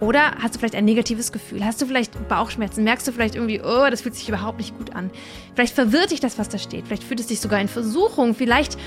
Oder 0.00 0.36
hast 0.40 0.54
du 0.54 0.58
vielleicht 0.58 0.74
ein 0.74 0.86
negatives 0.86 1.32
Gefühl? 1.32 1.62
Hast 1.62 1.82
du 1.82 1.86
vielleicht 1.86 2.28
Bauchschmerzen? 2.28 2.82
Merkst 2.82 3.06
du 3.06 3.12
vielleicht 3.12 3.34
irgendwie, 3.34 3.60
oh, 3.60 3.90
das 3.90 4.00
fühlt 4.00 4.14
sich 4.14 4.30
überhaupt 4.30 4.56
nicht 4.56 4.78
gut 4.78 4.94
an? 4.94 5.10
Vielleicht 5.54 5.74
verwirrt 5.74 6.12
dich 6.12 6.20
das, 6.20 6.38
was 6.38 6.48
da 6.48 6.56
steht. 6.56 6.86
Vielleicht 6.86 7.04
fühlt 7.04 7.20
es 7.20 7.26
dich 7.26 7.40
sogar 7.40 7.60
in 7.60 7.68
Versuchung. 7.68 8.34
Vielleicht 8.34 8.78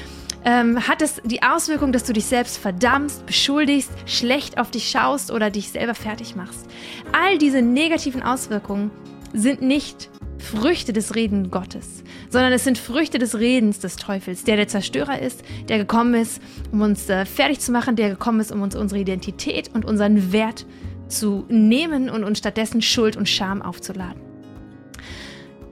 Ähm, 0.43 0.87
hat 0.87 1.01
es 1.01 1.21
die 1.23 1.43
Auswirkung, 1.43 1.91
dass 1.91 2.03
du 2.03 2.13
dich 2.13 2.25
selbst 2.25 2.57
verdammst, 2.57 3.25
beschuldigst, 3.25 3.91
schlecht 4.05 4.57
auf 4.57 4.71
dich 4.71 4.89
schaust 4.89 5.31
oder 5.31 5.51
dich 5.51 5.69
selber 5.69 5.93
fertig 5.93 6.35
machst? 6.35 6.65
All 7.11 7.37
diese 7.37 7.61
negativen 7.61 8.23
Auswirkungen 8.23 8.89
sind 9.33 9.61
nicht 9.61 10.09
Früchte 10.39 10.93
des 10.93 11.13
Reden 11.13 11.51
Gottes, 11.51 12.03
sondern 12.29 12.51
es 12.51 12.63
sind 12.63 12.79
Früchte 12.79 13.19
des 13.19 13.37
Redens 13.37 13.79
des 13.79 13.95
Teufels, 13.95 14.43
der 14.43 14.55
der 14.55 14.67
Zerstörer 14.67 15.19
ist, 15.19 15.43
der 15.69 15.77
gekommen 15.77 16.15
ist, 16.15 16.41
um 16.71 16.81
uns 16.81 17.07
äh, 17.09 17.25
fertig 17.25 17.59
zu 17.59 17.71
machen, 17.71 17.95
der 17.95 18.09
gekommen 18.09 18.39
ist, 18.39 18.51
um 18.51 18.63
uns 18.63 18.75
unsere 18.75 18.99
Identität 18.99 19.69
und 19.73 19.85
unseren 19.85 20.31
Wert 20.31 20.65
zu 21.07 21.45
nehmen 21.49 22.09
und 22.09 22.23
uns 22.23 22.39
stattdessen 22.39 22.81
Schuld 22.81 23.15
und 23.15 23.29
Scham 23.29 23.61
aufzuladen. 23.61 24.21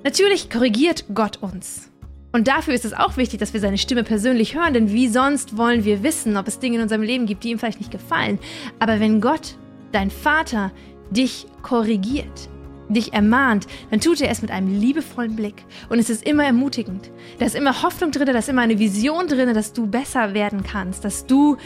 Natürlich 0.04 0.50
korrigiert 0.50 1.06
Gott 1.14 1.38
uns. 1.42 1.89
Und 2.32 2.48
dafür 2.48 2.74
ist 2.74 2.86
es 2.86 2.94
auch 2.94 3.18
wichtig, 3.18 3.40
dass 3.40 3.54
wir 3.54 3.60
seine 3.60 3.78
Stimme 3.78 4.04
persönlich 4.04 4.56
hören, 4.56 4.74
denn 4.74 4.92
wie 4.92 5.08
sonst 5.08 5.58
wollen 5.58 5.84
wir 5.84 6.04
wissen, 6.04 6.38
ob 6.38 6.48
es 6.48 6.60
Dinge 6.60 6.78
in 6.78 6.84
unserem 6.84 7.02
Leben 7.02 7.26
gibt, 7.26 7.44
die 7.44 7.50
ihm 7.50 7.60
vielleicht 7.60 7.80
nicht 7.80 7.92
gefallen. 7.92 8.38
Aber 8.78 9.00
wenn 9.00 9.20
Gott, 9.20 9.58
dein 9.92 10.12
Vater, 10.12 10.72
dich 11.10 11.48
korrigiert, 11.64 12.50
dich 12.88 13.14
ermahnt, 13.14 13.68
dann 13.90 14.00
tut 14.00 14.22
er 14.22 14.30
es 14.30 14.42
mit 14.42 14.52
einem 14.52 14.80
liebevollen 14.80 15.36
Blick. 15.36 15.66
Und 15.90 16.00
es 16.00 16.10
ist 16.10 16.24
immer 16.24 16.44
ermutigend. 16.44 17.12
Da 17.40 17.46
ist 17.46 17.56
immer 17.56 17.82
Hoffnung 17.82 18.12
drin, 18.12 18.28
da 18.28 18.38
ist 18.38 18.50
immer 18.50 18.62
eine 18.62 18.78
Vision 18.78 19.28
drin, 19.28 19.54
dass 19.54 19.74
du 19.74 19.88
besser 19.88 20.34
werden 20.34 20.64
kannst, 20.64 21.06
dass 21.06 21.26
du 21.26 21.58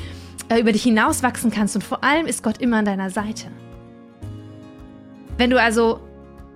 äh, 0.49 0.59
über 0.59 0.71
dich 0.71 0.83
hinauswachsen 0.83 1.51
kannst. 1.51 1.75
Und 1.75 1.83
vor 1.83 2.03
allem 2.03 2.25
ist 2.25 2.43
Gott 2.43 2.59
immer 2.59 2.77
an 2.77 2.85
deiner 2.85 3.09
Seite. 3.09 3.47
Wenn 5.37 5.49
du 5.49 5.59
also 5.59 5.99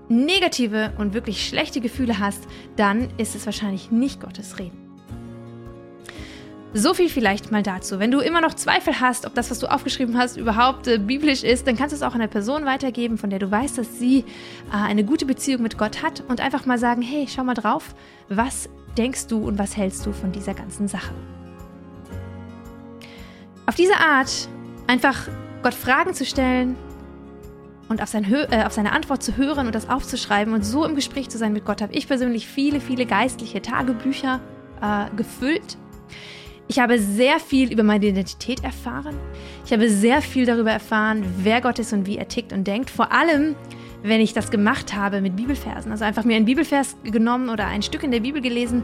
negative 0.09 0.93
und 0.97 1.13
wirklich 1.13 1.47
schlechte 1.47 1.81
Gefühle 1.81 2.19
hast, 2.19 2.47
dann 2.75 3.09
ist 3.17 3.35
es 3.35 3.45
wahrscheinlich 3.45 3.91
nicht 3.91 4.21
Gottes 4.21 4.59
Reden. 4.59 4.87
So 6.73 6.93
viel 6.93 7.09
vielleicht 7.09 7.51
mal 7.51 7.63
dazu. 7.63 7.97
Wenn 7.97 8.11
du 8.11 8.19
immer 8.19 8.41
noch 8.41 8.53
Zweifel 8.53 8.99
hast, 8.99 9.25
ob 9.25 9.33
das, 9.33 9.49
was 9.49 9.59
du 9.59 9.67
aufgeschrieben 9.67 10.17
hast, 10.17 10.37
überhaupt 10.37 10.87
äh, 10.87 10.97
biblisch 10.97 11.43
ist, 11.43 11.65
dann 11.65 11.77
kannst 11.77 11.93
du 11.93 11.95
es 11.95 12.03
auch 12.03 12.13
einer 12.13 12.27
Person 12.27 12.65
weitergeben, 12.65 13.17
von 13.17 13.29
der 13.29 13.39
du 13.39 13.49
weißt, 13.49 13.77
dass 13.77 13.97
sie 13.97 14.19
äh, 14.19 14.23
eine 14.71 15.05
gute 15.05 15.25
Beziehung 15.25 15.63
mit 15.63 15.77
Gott 15.77 16.03
hat 16.03 16.23
und 16.27 16.41
einfach 16.41 16.65
mal 16.65 16.77
sagen, 16.77 17.01
hey, 17.01 17.25
schau 17.27 17.43
mal 17.43 17.53
drauf, 17.53 17.95
was 18.27 18.69
denkst 18.97 19.27
du 19.27 19.47
und 19.47 19.57
was 19.57 19.77
hältst 19.77 20.05
du 20.05 20.11
von 20.11 20.31
dieser 20.31 20.53
ganzen 20.53 20.87
Sache? 20.87 21.13
Auf 23.65 23.75
diese 23.75 23.97
Art 23.97 24.49
einfach 24.87 25.27
Gott 25.63 25.73
Fragen 25.73 26.13
zu 26.13 26.25
stellen 26.25 26.75
und 27.89 28.01
auf, 28.01 28.09
sein 28.09 28.31
äh, 28.31 28.63
auf 28.65 28.73
seine 28.73 28.91
Antwort 28.91 29.23
zu 29.23 29.37
hören 29.37 29.67
und 29.67 29.75
das 29.75 29.89
aufzuschreiben 29.89 30.53
und 30.53 30.63
so 30.65 30.85
im 30.85 30.95
Gespräch 30.95 31.29
zu 31.29 31.37
sein 31.37 31.53
mit 31.53 31.65
Gott, 31.65 31.81
habe 31.81 31.93
ich 31.93 32.07
persönlich 32.07 32.47
viele, 32.47 32.79
viele 32.79 33.05
geistliche 33.05 33.61
Tagebücher 33.61 34.41
äh, 34.81 35.15
gefüllt 35.15 35.77
ich 36.69 36.79
habe 36.79 36.99
sehr 36.99 37.39
viel 37.39 37.71
über 37.71 37.83
meine 37.83 38.05
Identität 38.05 38.63
erfahren. 38.63 39.15
Ich 39.65 39.71
habe 39.71 39.89
sehr 39.89 40.21
viel 40.21 40.45
darüber 40.45 40.71
erfahren, 40.71 41.23
wer 41.37 41.61
Gott 41.61 41.79
ist 41.79 41.93
und 41.93 42.05
wie 42.05 42.17
er 42.17 42.27
tickt 42.27 42.51
und 42.51 42.67
denkt. 42.67 42.89
Vor 42.89 43.11
allem, 43.13 43.55
wenn 44.03 44.19
ich 44.19 44.33
das 44.33 44.51
gemacht 44.51 44.93
habe 44.93 45.21
mit 45.21 45.37
Bibelversen. 45.37 45.91
Also 45.91 46.03
einfach 46.03 46.25
mir 46.25 46.35
einen 46.35 46.45
Bibelvers 46.45 46.97
genommen 47.03 47.49
oder 47.49 47.67
ein 47.67 47.81
Stück 47.81 48.03
in 48.03 48.11
der 48.11 48.19
Bibel 48.19 48.41
gelesen, 48.41 48.83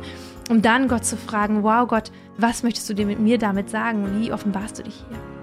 um 0.49 0.61
dann 0.61 0.87
Gott 0.87 1.05
zu 1.05 1.17
fragen, 1.17 1.63
wow 1.63 1.87
Gott, 1.87 2.11
was 2.37 2.63
möchtest 2.63 2.89
du 2.89 2.93
dir 2.93 3.05
mit 3.05 3.19
mir 3.19 3.37
damit 3.37 3.69
sagen? 3.69 4.21
Wie 4.21 4.31
offenbarst 4.31 4.79
du 4.79 4.83
dich 4.83 5.03
hier? 5.09 5.42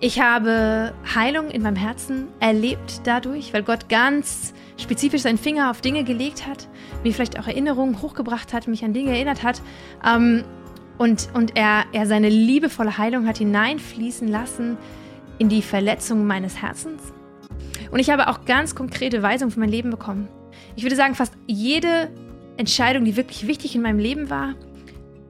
Ich 0.00 0.20
habe 0.20 0.92
Heilung 1.14 1.50
in 1.50 1.62
meinem 1.62 1.76
Herzen 1.76 2.28
erlebt 2.40 3.00
dadurch, 3.04 3.52
weil 3.52 3.62
Gott 3.62 3.88
ganz 3.88 4.52
spezifisch 4.76 5.22
seinen 5.22 5.38
Finger 5.38 5.70
auf 5.70 5.80
Dinge 5.80 6.04
gelegt 6.04 6.46
hat, 6.46 6.68
mir 7.02 7.12
vielleicht 7.12 7.38
auch 7.38 7.46
Erinnerungen 7.46 8.02
hochgebracht 8.02 8.52
hat, 8.52 8.66
mich 8.68 8.84
an 8.84 8.92
Dinge 8.92 9.12
erinnert 9.12 9.42
hat. 9.42 9.62
Ähm, 10.04 10.44
und, 10.98 11.28
und 11.34 11.56
er, 11.56 11.84
er 11.92 12.06
seine 12.06 12.28
liebevolle 12.28 12.98
Heilung 12.98 13.26
hat 13.26 13.38
hineinfließen 13.38 14.28
lassen 14.28 14.76
in 15.38 15.48
die 15.48 15.62
Verletzung 15.62 16.26
meines 16.26 16.60
Herzens. 16.60 17.12
Und 17.90 17.98
ich 17.98 18.10
habe 18.10 18.28
auch 18.28 18.44
ganz 18.44 18.74
konkrete 18.74 19.22
Weisungen 19.22 19.50
für 19.50 19.60
mein 19.60 19.68
Leben 19.68 19.90
bekommen. 19.90 20.28
Ich 20.76 20.82
würde 20.82 20.96
sagen, 20.96 21.14
fast 21.14 21.34
jede 21.46 22.10
Entscheidung, 22.56 23.04
die 23.04 23.16
wirklich 23.16 23.46
wichtig 23.46 23.74
in 23.74 23.82
meinem 23.82 23.98
Leben 23.98 24.30
war, 24.30 24.54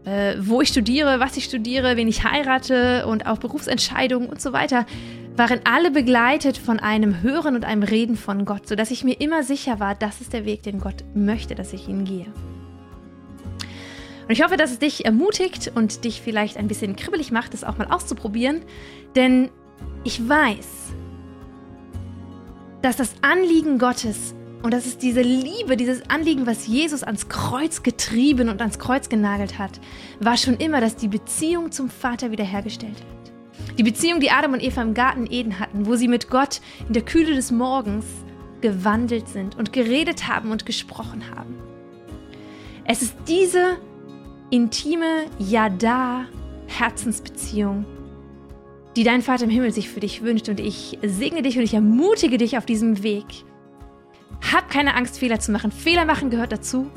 äh, 0.04 0.36
wo 0.38 0.60
ich 0.60 0.68
studiere, 0.68 1.20
was 1.20 1.36
ich 1.36 1.44
studiere, 1.44 1.96
wen 1.96 2.08
ich 2.08 2.24
heirate 2.24 3.06
und 3.06 3.26
auch 3.26 3.38
Berufsentscheidungen 3.38 4.28
und 4.28 4.40
so 4.40 4.52
weiter, 4.52 4.86
waren 5.36 5.60
alle 5.64 5.90
begleitet 5.90 6.56
von 6.58 6.78
einem 6.78 7.22
Hören 7.22 7.56
und 7.56 7.64
einem 7.64 7.82
Reden 7.82 8.16
von 8.16 8.44
Gott, 8.44 8.68
sodass 8.68 8.90
ich 8.90 9.02
mir 9.02 9.20
immer 9.20 9.42
sicher 9.42 9.80
war, 9.80 9.94
das 9.94 10.20
ist 10.20 10.32
der 10.32 10.44
Weg, 10.44 10.62
den 10.62 10.80
Gott 10.80 11.04
möchte, 11.14 11.54
dass 11.54 11.72
ich 11.72 11.88
ihn 11.88 12.04
gehe. 12.04 12.26
Und 14.26 14.30
ich 14.30 14.42
hoffe, 14.42 14.56
dass 14.56 14.70
es 14.70 14.78
dich 14.78 15.04
ermutigt 15.04 15.72
und 15.74 16.04
dich 16.04 16.22
vielleicht 16.22 16.56
ein 16.56 16.68
bisschen 16.68 16.96
kribbelig 16.96 17.30
macht, 17.30 17.52
das 17.52 17.64
auch 17.64 17.76
mal 17.76 17.88
auszuprobieren. 17.88 18.62
Denn 19.16 19.50
ich 20.02 20.26
weiß, 20.26 20.94
dass 22.80 22.96
das 22.96 23.14
Anliegen 23.22 23.78
Gottes 23.78 24.34
und 24.64 24.72
das 24.72 24.86
ist 24.86 25.02
diese 25.02 25.20
Liebe, 25.20 25.76
dieses 25.76 26.08
Anliegen, 26.08 26.46
was 26.46 26.66
Jesus 26.66 27.02
ans 27.02 27.28
Kreuz 27.28 27.82
getrieben 27.82 28.48
und 28.48 28.62
ans 28.62 28.78
Kreuz 28.78 29.10
genagelt 29.10 29.58
hat, 29.58 29.78
war 30.20 30.38
schon 30.38 30.56
immer, 30.56 30.80
dass 30.80 30.96
die 30.96 31.08
Beziehung 31.08 31.70
zum 31.70 31.90
Vater 31.90 32.30
wiederhergestellt 32.30 32.96
wird. 32.96 33.04
Die 33.76 33.82
Beziehung, 33.82 34.20
die 34.20 34.30
Adam 34.30 34.54
und 34.54 34.62
Eva 34.62 34.80
im 34.80 34.94
Garten 34.94 35.26
Eden 35.30 35.60
hatten, 35.60 35.84
wo 35.84 35.96
sie 35.96 36.08
mit 36.08 36.30
Gott 36.30 36.62
in 36.88 36.94
der 36.94 37.04
Kühle 37.04 37.34
des 37.34 37.50
Morgens 37.50 38.06
gewandelt 38.62 39.28
sind 39.28 39.58
und 39.58 39.74
geredet 39.74 40.28
haben 40.28 40.50
und 40.50 40.64
gesprochen 40.64 41.24
haben. 41.36 41.58
Es 42.86 43.02
ist 43.02 43.16
diese 43.28 43.76
intime 44.48 45.26
Ja-Da-Herzensbeziehung, 45.40 47.84
die 48.96 49.04
dein 49.04 49.20
Vater 49.20 49.44
im 49.44 49.50
Himmel 49.50 49.72
sich 49.72 49.90
für 49.90 50.00
dich 50.00 50.22
wünscht. 50.22 50.48
Und 50.48 50.58
ich 50.58 50.98
segne 51.02 51.42
dich 51.42 51.58
und 51.58 51.64
ich 51.64 51.74
ermutige 51.74 52.38
dich 52.38 52.56
auf 52.56 52.64
diesem 52.64 53.02
Weg. 53.02 53.26
Hab 54.52 54.70
keine 54.70 54.94
Angst, 54.94 55.18
Fehler 55.18 55.40
zu 55.40 55.52
machen. 55.52 55.72
Fehler 55.72 56.04
machen 56.04 56.30
gehört 56.30 56.52
dazu. 56.52 56.90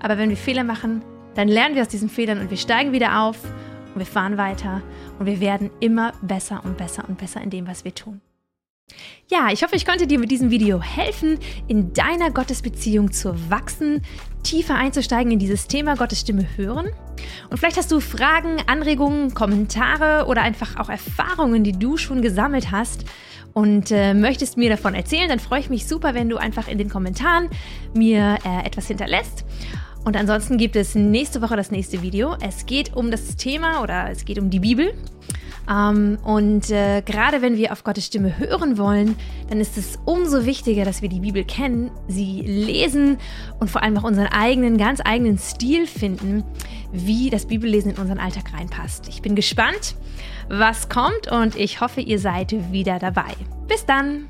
Aber 0.00 0.18
wenn 0.18 0.30
wir 0.30 0.36
Fehler 0.36 0.64
machen, 0.64 1.02
dann 1.34 1.48
lernen 1.48 1.74
wir 1.74 1.82
aus 1.82 1.88
diesen 1.88 2.08
Fehlern 2.08 2.40
und 2.40 2.50
wir 2.50 2.56
steigen 2.56 2.92
wieder 2.92 3.20
auf 3.22 3.42
und 3.94 3.98
wir 3.98 4.06
fahren 4.06 4.36
weiter 4.36 4.82
und 5.18 5.26
wir 5.26 5.40
werden 5.40 5.70
immer 5.80 6.12
besser 6.22 6.62
und 6.64 6.76
besser 6.76 7.04
und 7.08 7.18
besser 7.18 7.40
in 7.40 7.50
dem, 7.50 7.66
was 7.66 7.84
wir 7.84 7.94
tun. 7.94 8.20
Ja, 9.30 9.48
ich 9.52 9.62
hoffe, 9.62 9.76
ich 9.76 9.84
konnte 9.84 10.06
dir 10.06 10.18
mit 10.18 10.30
diesem 10.30 10.50
Video 10.50 10.80
helfen, 10.80 11.38
in 11.66 11.92
deiner 11.92 12.30
Gottesbeziehung 12.30 13.12
zu 13.12 13.50
wachsen, 13.50 14.00
tiefer 14.42 14.74
einzusteigen 14.74 15.30
in 15.32 15.38
dieses 15.38 15.66
Thema 15.66 15.96
Gottes 15.96 16.20
Stimme 16.20 16.46
hören. 16.56 16.86
Und 17.50 17.58
vielleicht 17.58 17.76
hast 17.76 17.92
du 17.92 18.00
Fragen, 18.00 18.56
Anregungen, 18.66 19.34
Kommentare 19.34 20.26
oder 20.28 20.40
einfach 20.40 20.76
auch 20.78 20.88
Erfahrungen, 20.88 21.62
die 21.62 21.72
du 21.72 21.98
schon 21.98 22.22
gesammelt 22.22 22.70
hast 22.70 23.04
und 23.52 23.90
äh, 23.90 24.14
möchtest 24.14 24.56
mir 24.56 24.70
davon 24.70 24.94
erzählen, 24.94 25.28
dann 25.28 25.40
freue 25.40 25.60
ich 25.60 25.68
mich 25.68 25.86
super, 25.86 26.14
wenn 26.14 26.30
du 26.30 26.38
einfach 26.38 26.66
in 26.66 26.78
den 26.78 26.88
Kommentaren 26.88 27.50
mir 27.94 28.38
äh, 28.46 28.66
etwas 28.66 28.86
hinterlässt. 28.86 29.44
Und 30.06 30.16
ansonsten 30.16 30.56
gibt 30.56 30.74
es 30.74 30.94
nächste 30.94 31.42
Woche 31.42 31.56
das 31.56 31.70
nächste 31.70 32.00
Video. 32.00 32.34
Es 32.40 32.64
geht 32.64 32.96
um 32.96 33.10
das 33.10 33.36
Thema 33.36 33.82
oder 33.82 34.10
es 34.10 34.24
geht 34.24 34.38
um 34.38 34.48
die 34.48 34.60
Bibel. 34.60 34.94
Ähm, 35.68 36.18
und 36.24 36.70
äh, 36.70 37.02
gerade 37.02 37.42
wenn 37.42 37.56
wir 37.56 37.72
auf 37.72 37.84
Gottes 37.84 38.06
Stimme 38.06 38.38
hören 38.38 38.78
wollen, 38.78 39.16
dann 39.48 39.60
ist 39.60 39.76
es 39.76 39.98
umso 40.04 40.46
wichtiger, 40.46 40.84
dass 40.84 41.02
wir 41.02 41.08
die 41.08 41.20
Bibel 41.20 41.44
kennen, 41.44 41.90
sie 42.06 42.42
lesen 42.42 43.18
und 43.60 43.70
vor 43.70 43.82
allem 43.82 43.96
auch 43.98 44.04
unseren 44.04 44.28
eigenen, 44.28 44.78
ganz 44.78 45.00
eigenen 45.04 45.38
Stil 45.38 45.86
finden, 45.86 46.44
wie 46.92 47.30
das 47.30 47.46
Bibellesen 47.46 47.92
in 47.92 47.98
unseren 47.98 48.18
Alltag 48.18 48.52
reinpasst. 48.54 49.08
Ich 49.08 49.20
bin 49.20 49.34
gespannt, 49.34 49.96
was 50.48 50.88
kommt 50.88 51.30
und 51.30 51.56
ich 51.56 51.80
hoffe, 51.80 52.00
ihr 52.00 52.18
seid 52.18 52.54
wieder 52.72 52.98
dabei. 52.98 53.34
Bis 53.66 53.84
dann! 53.84 54.28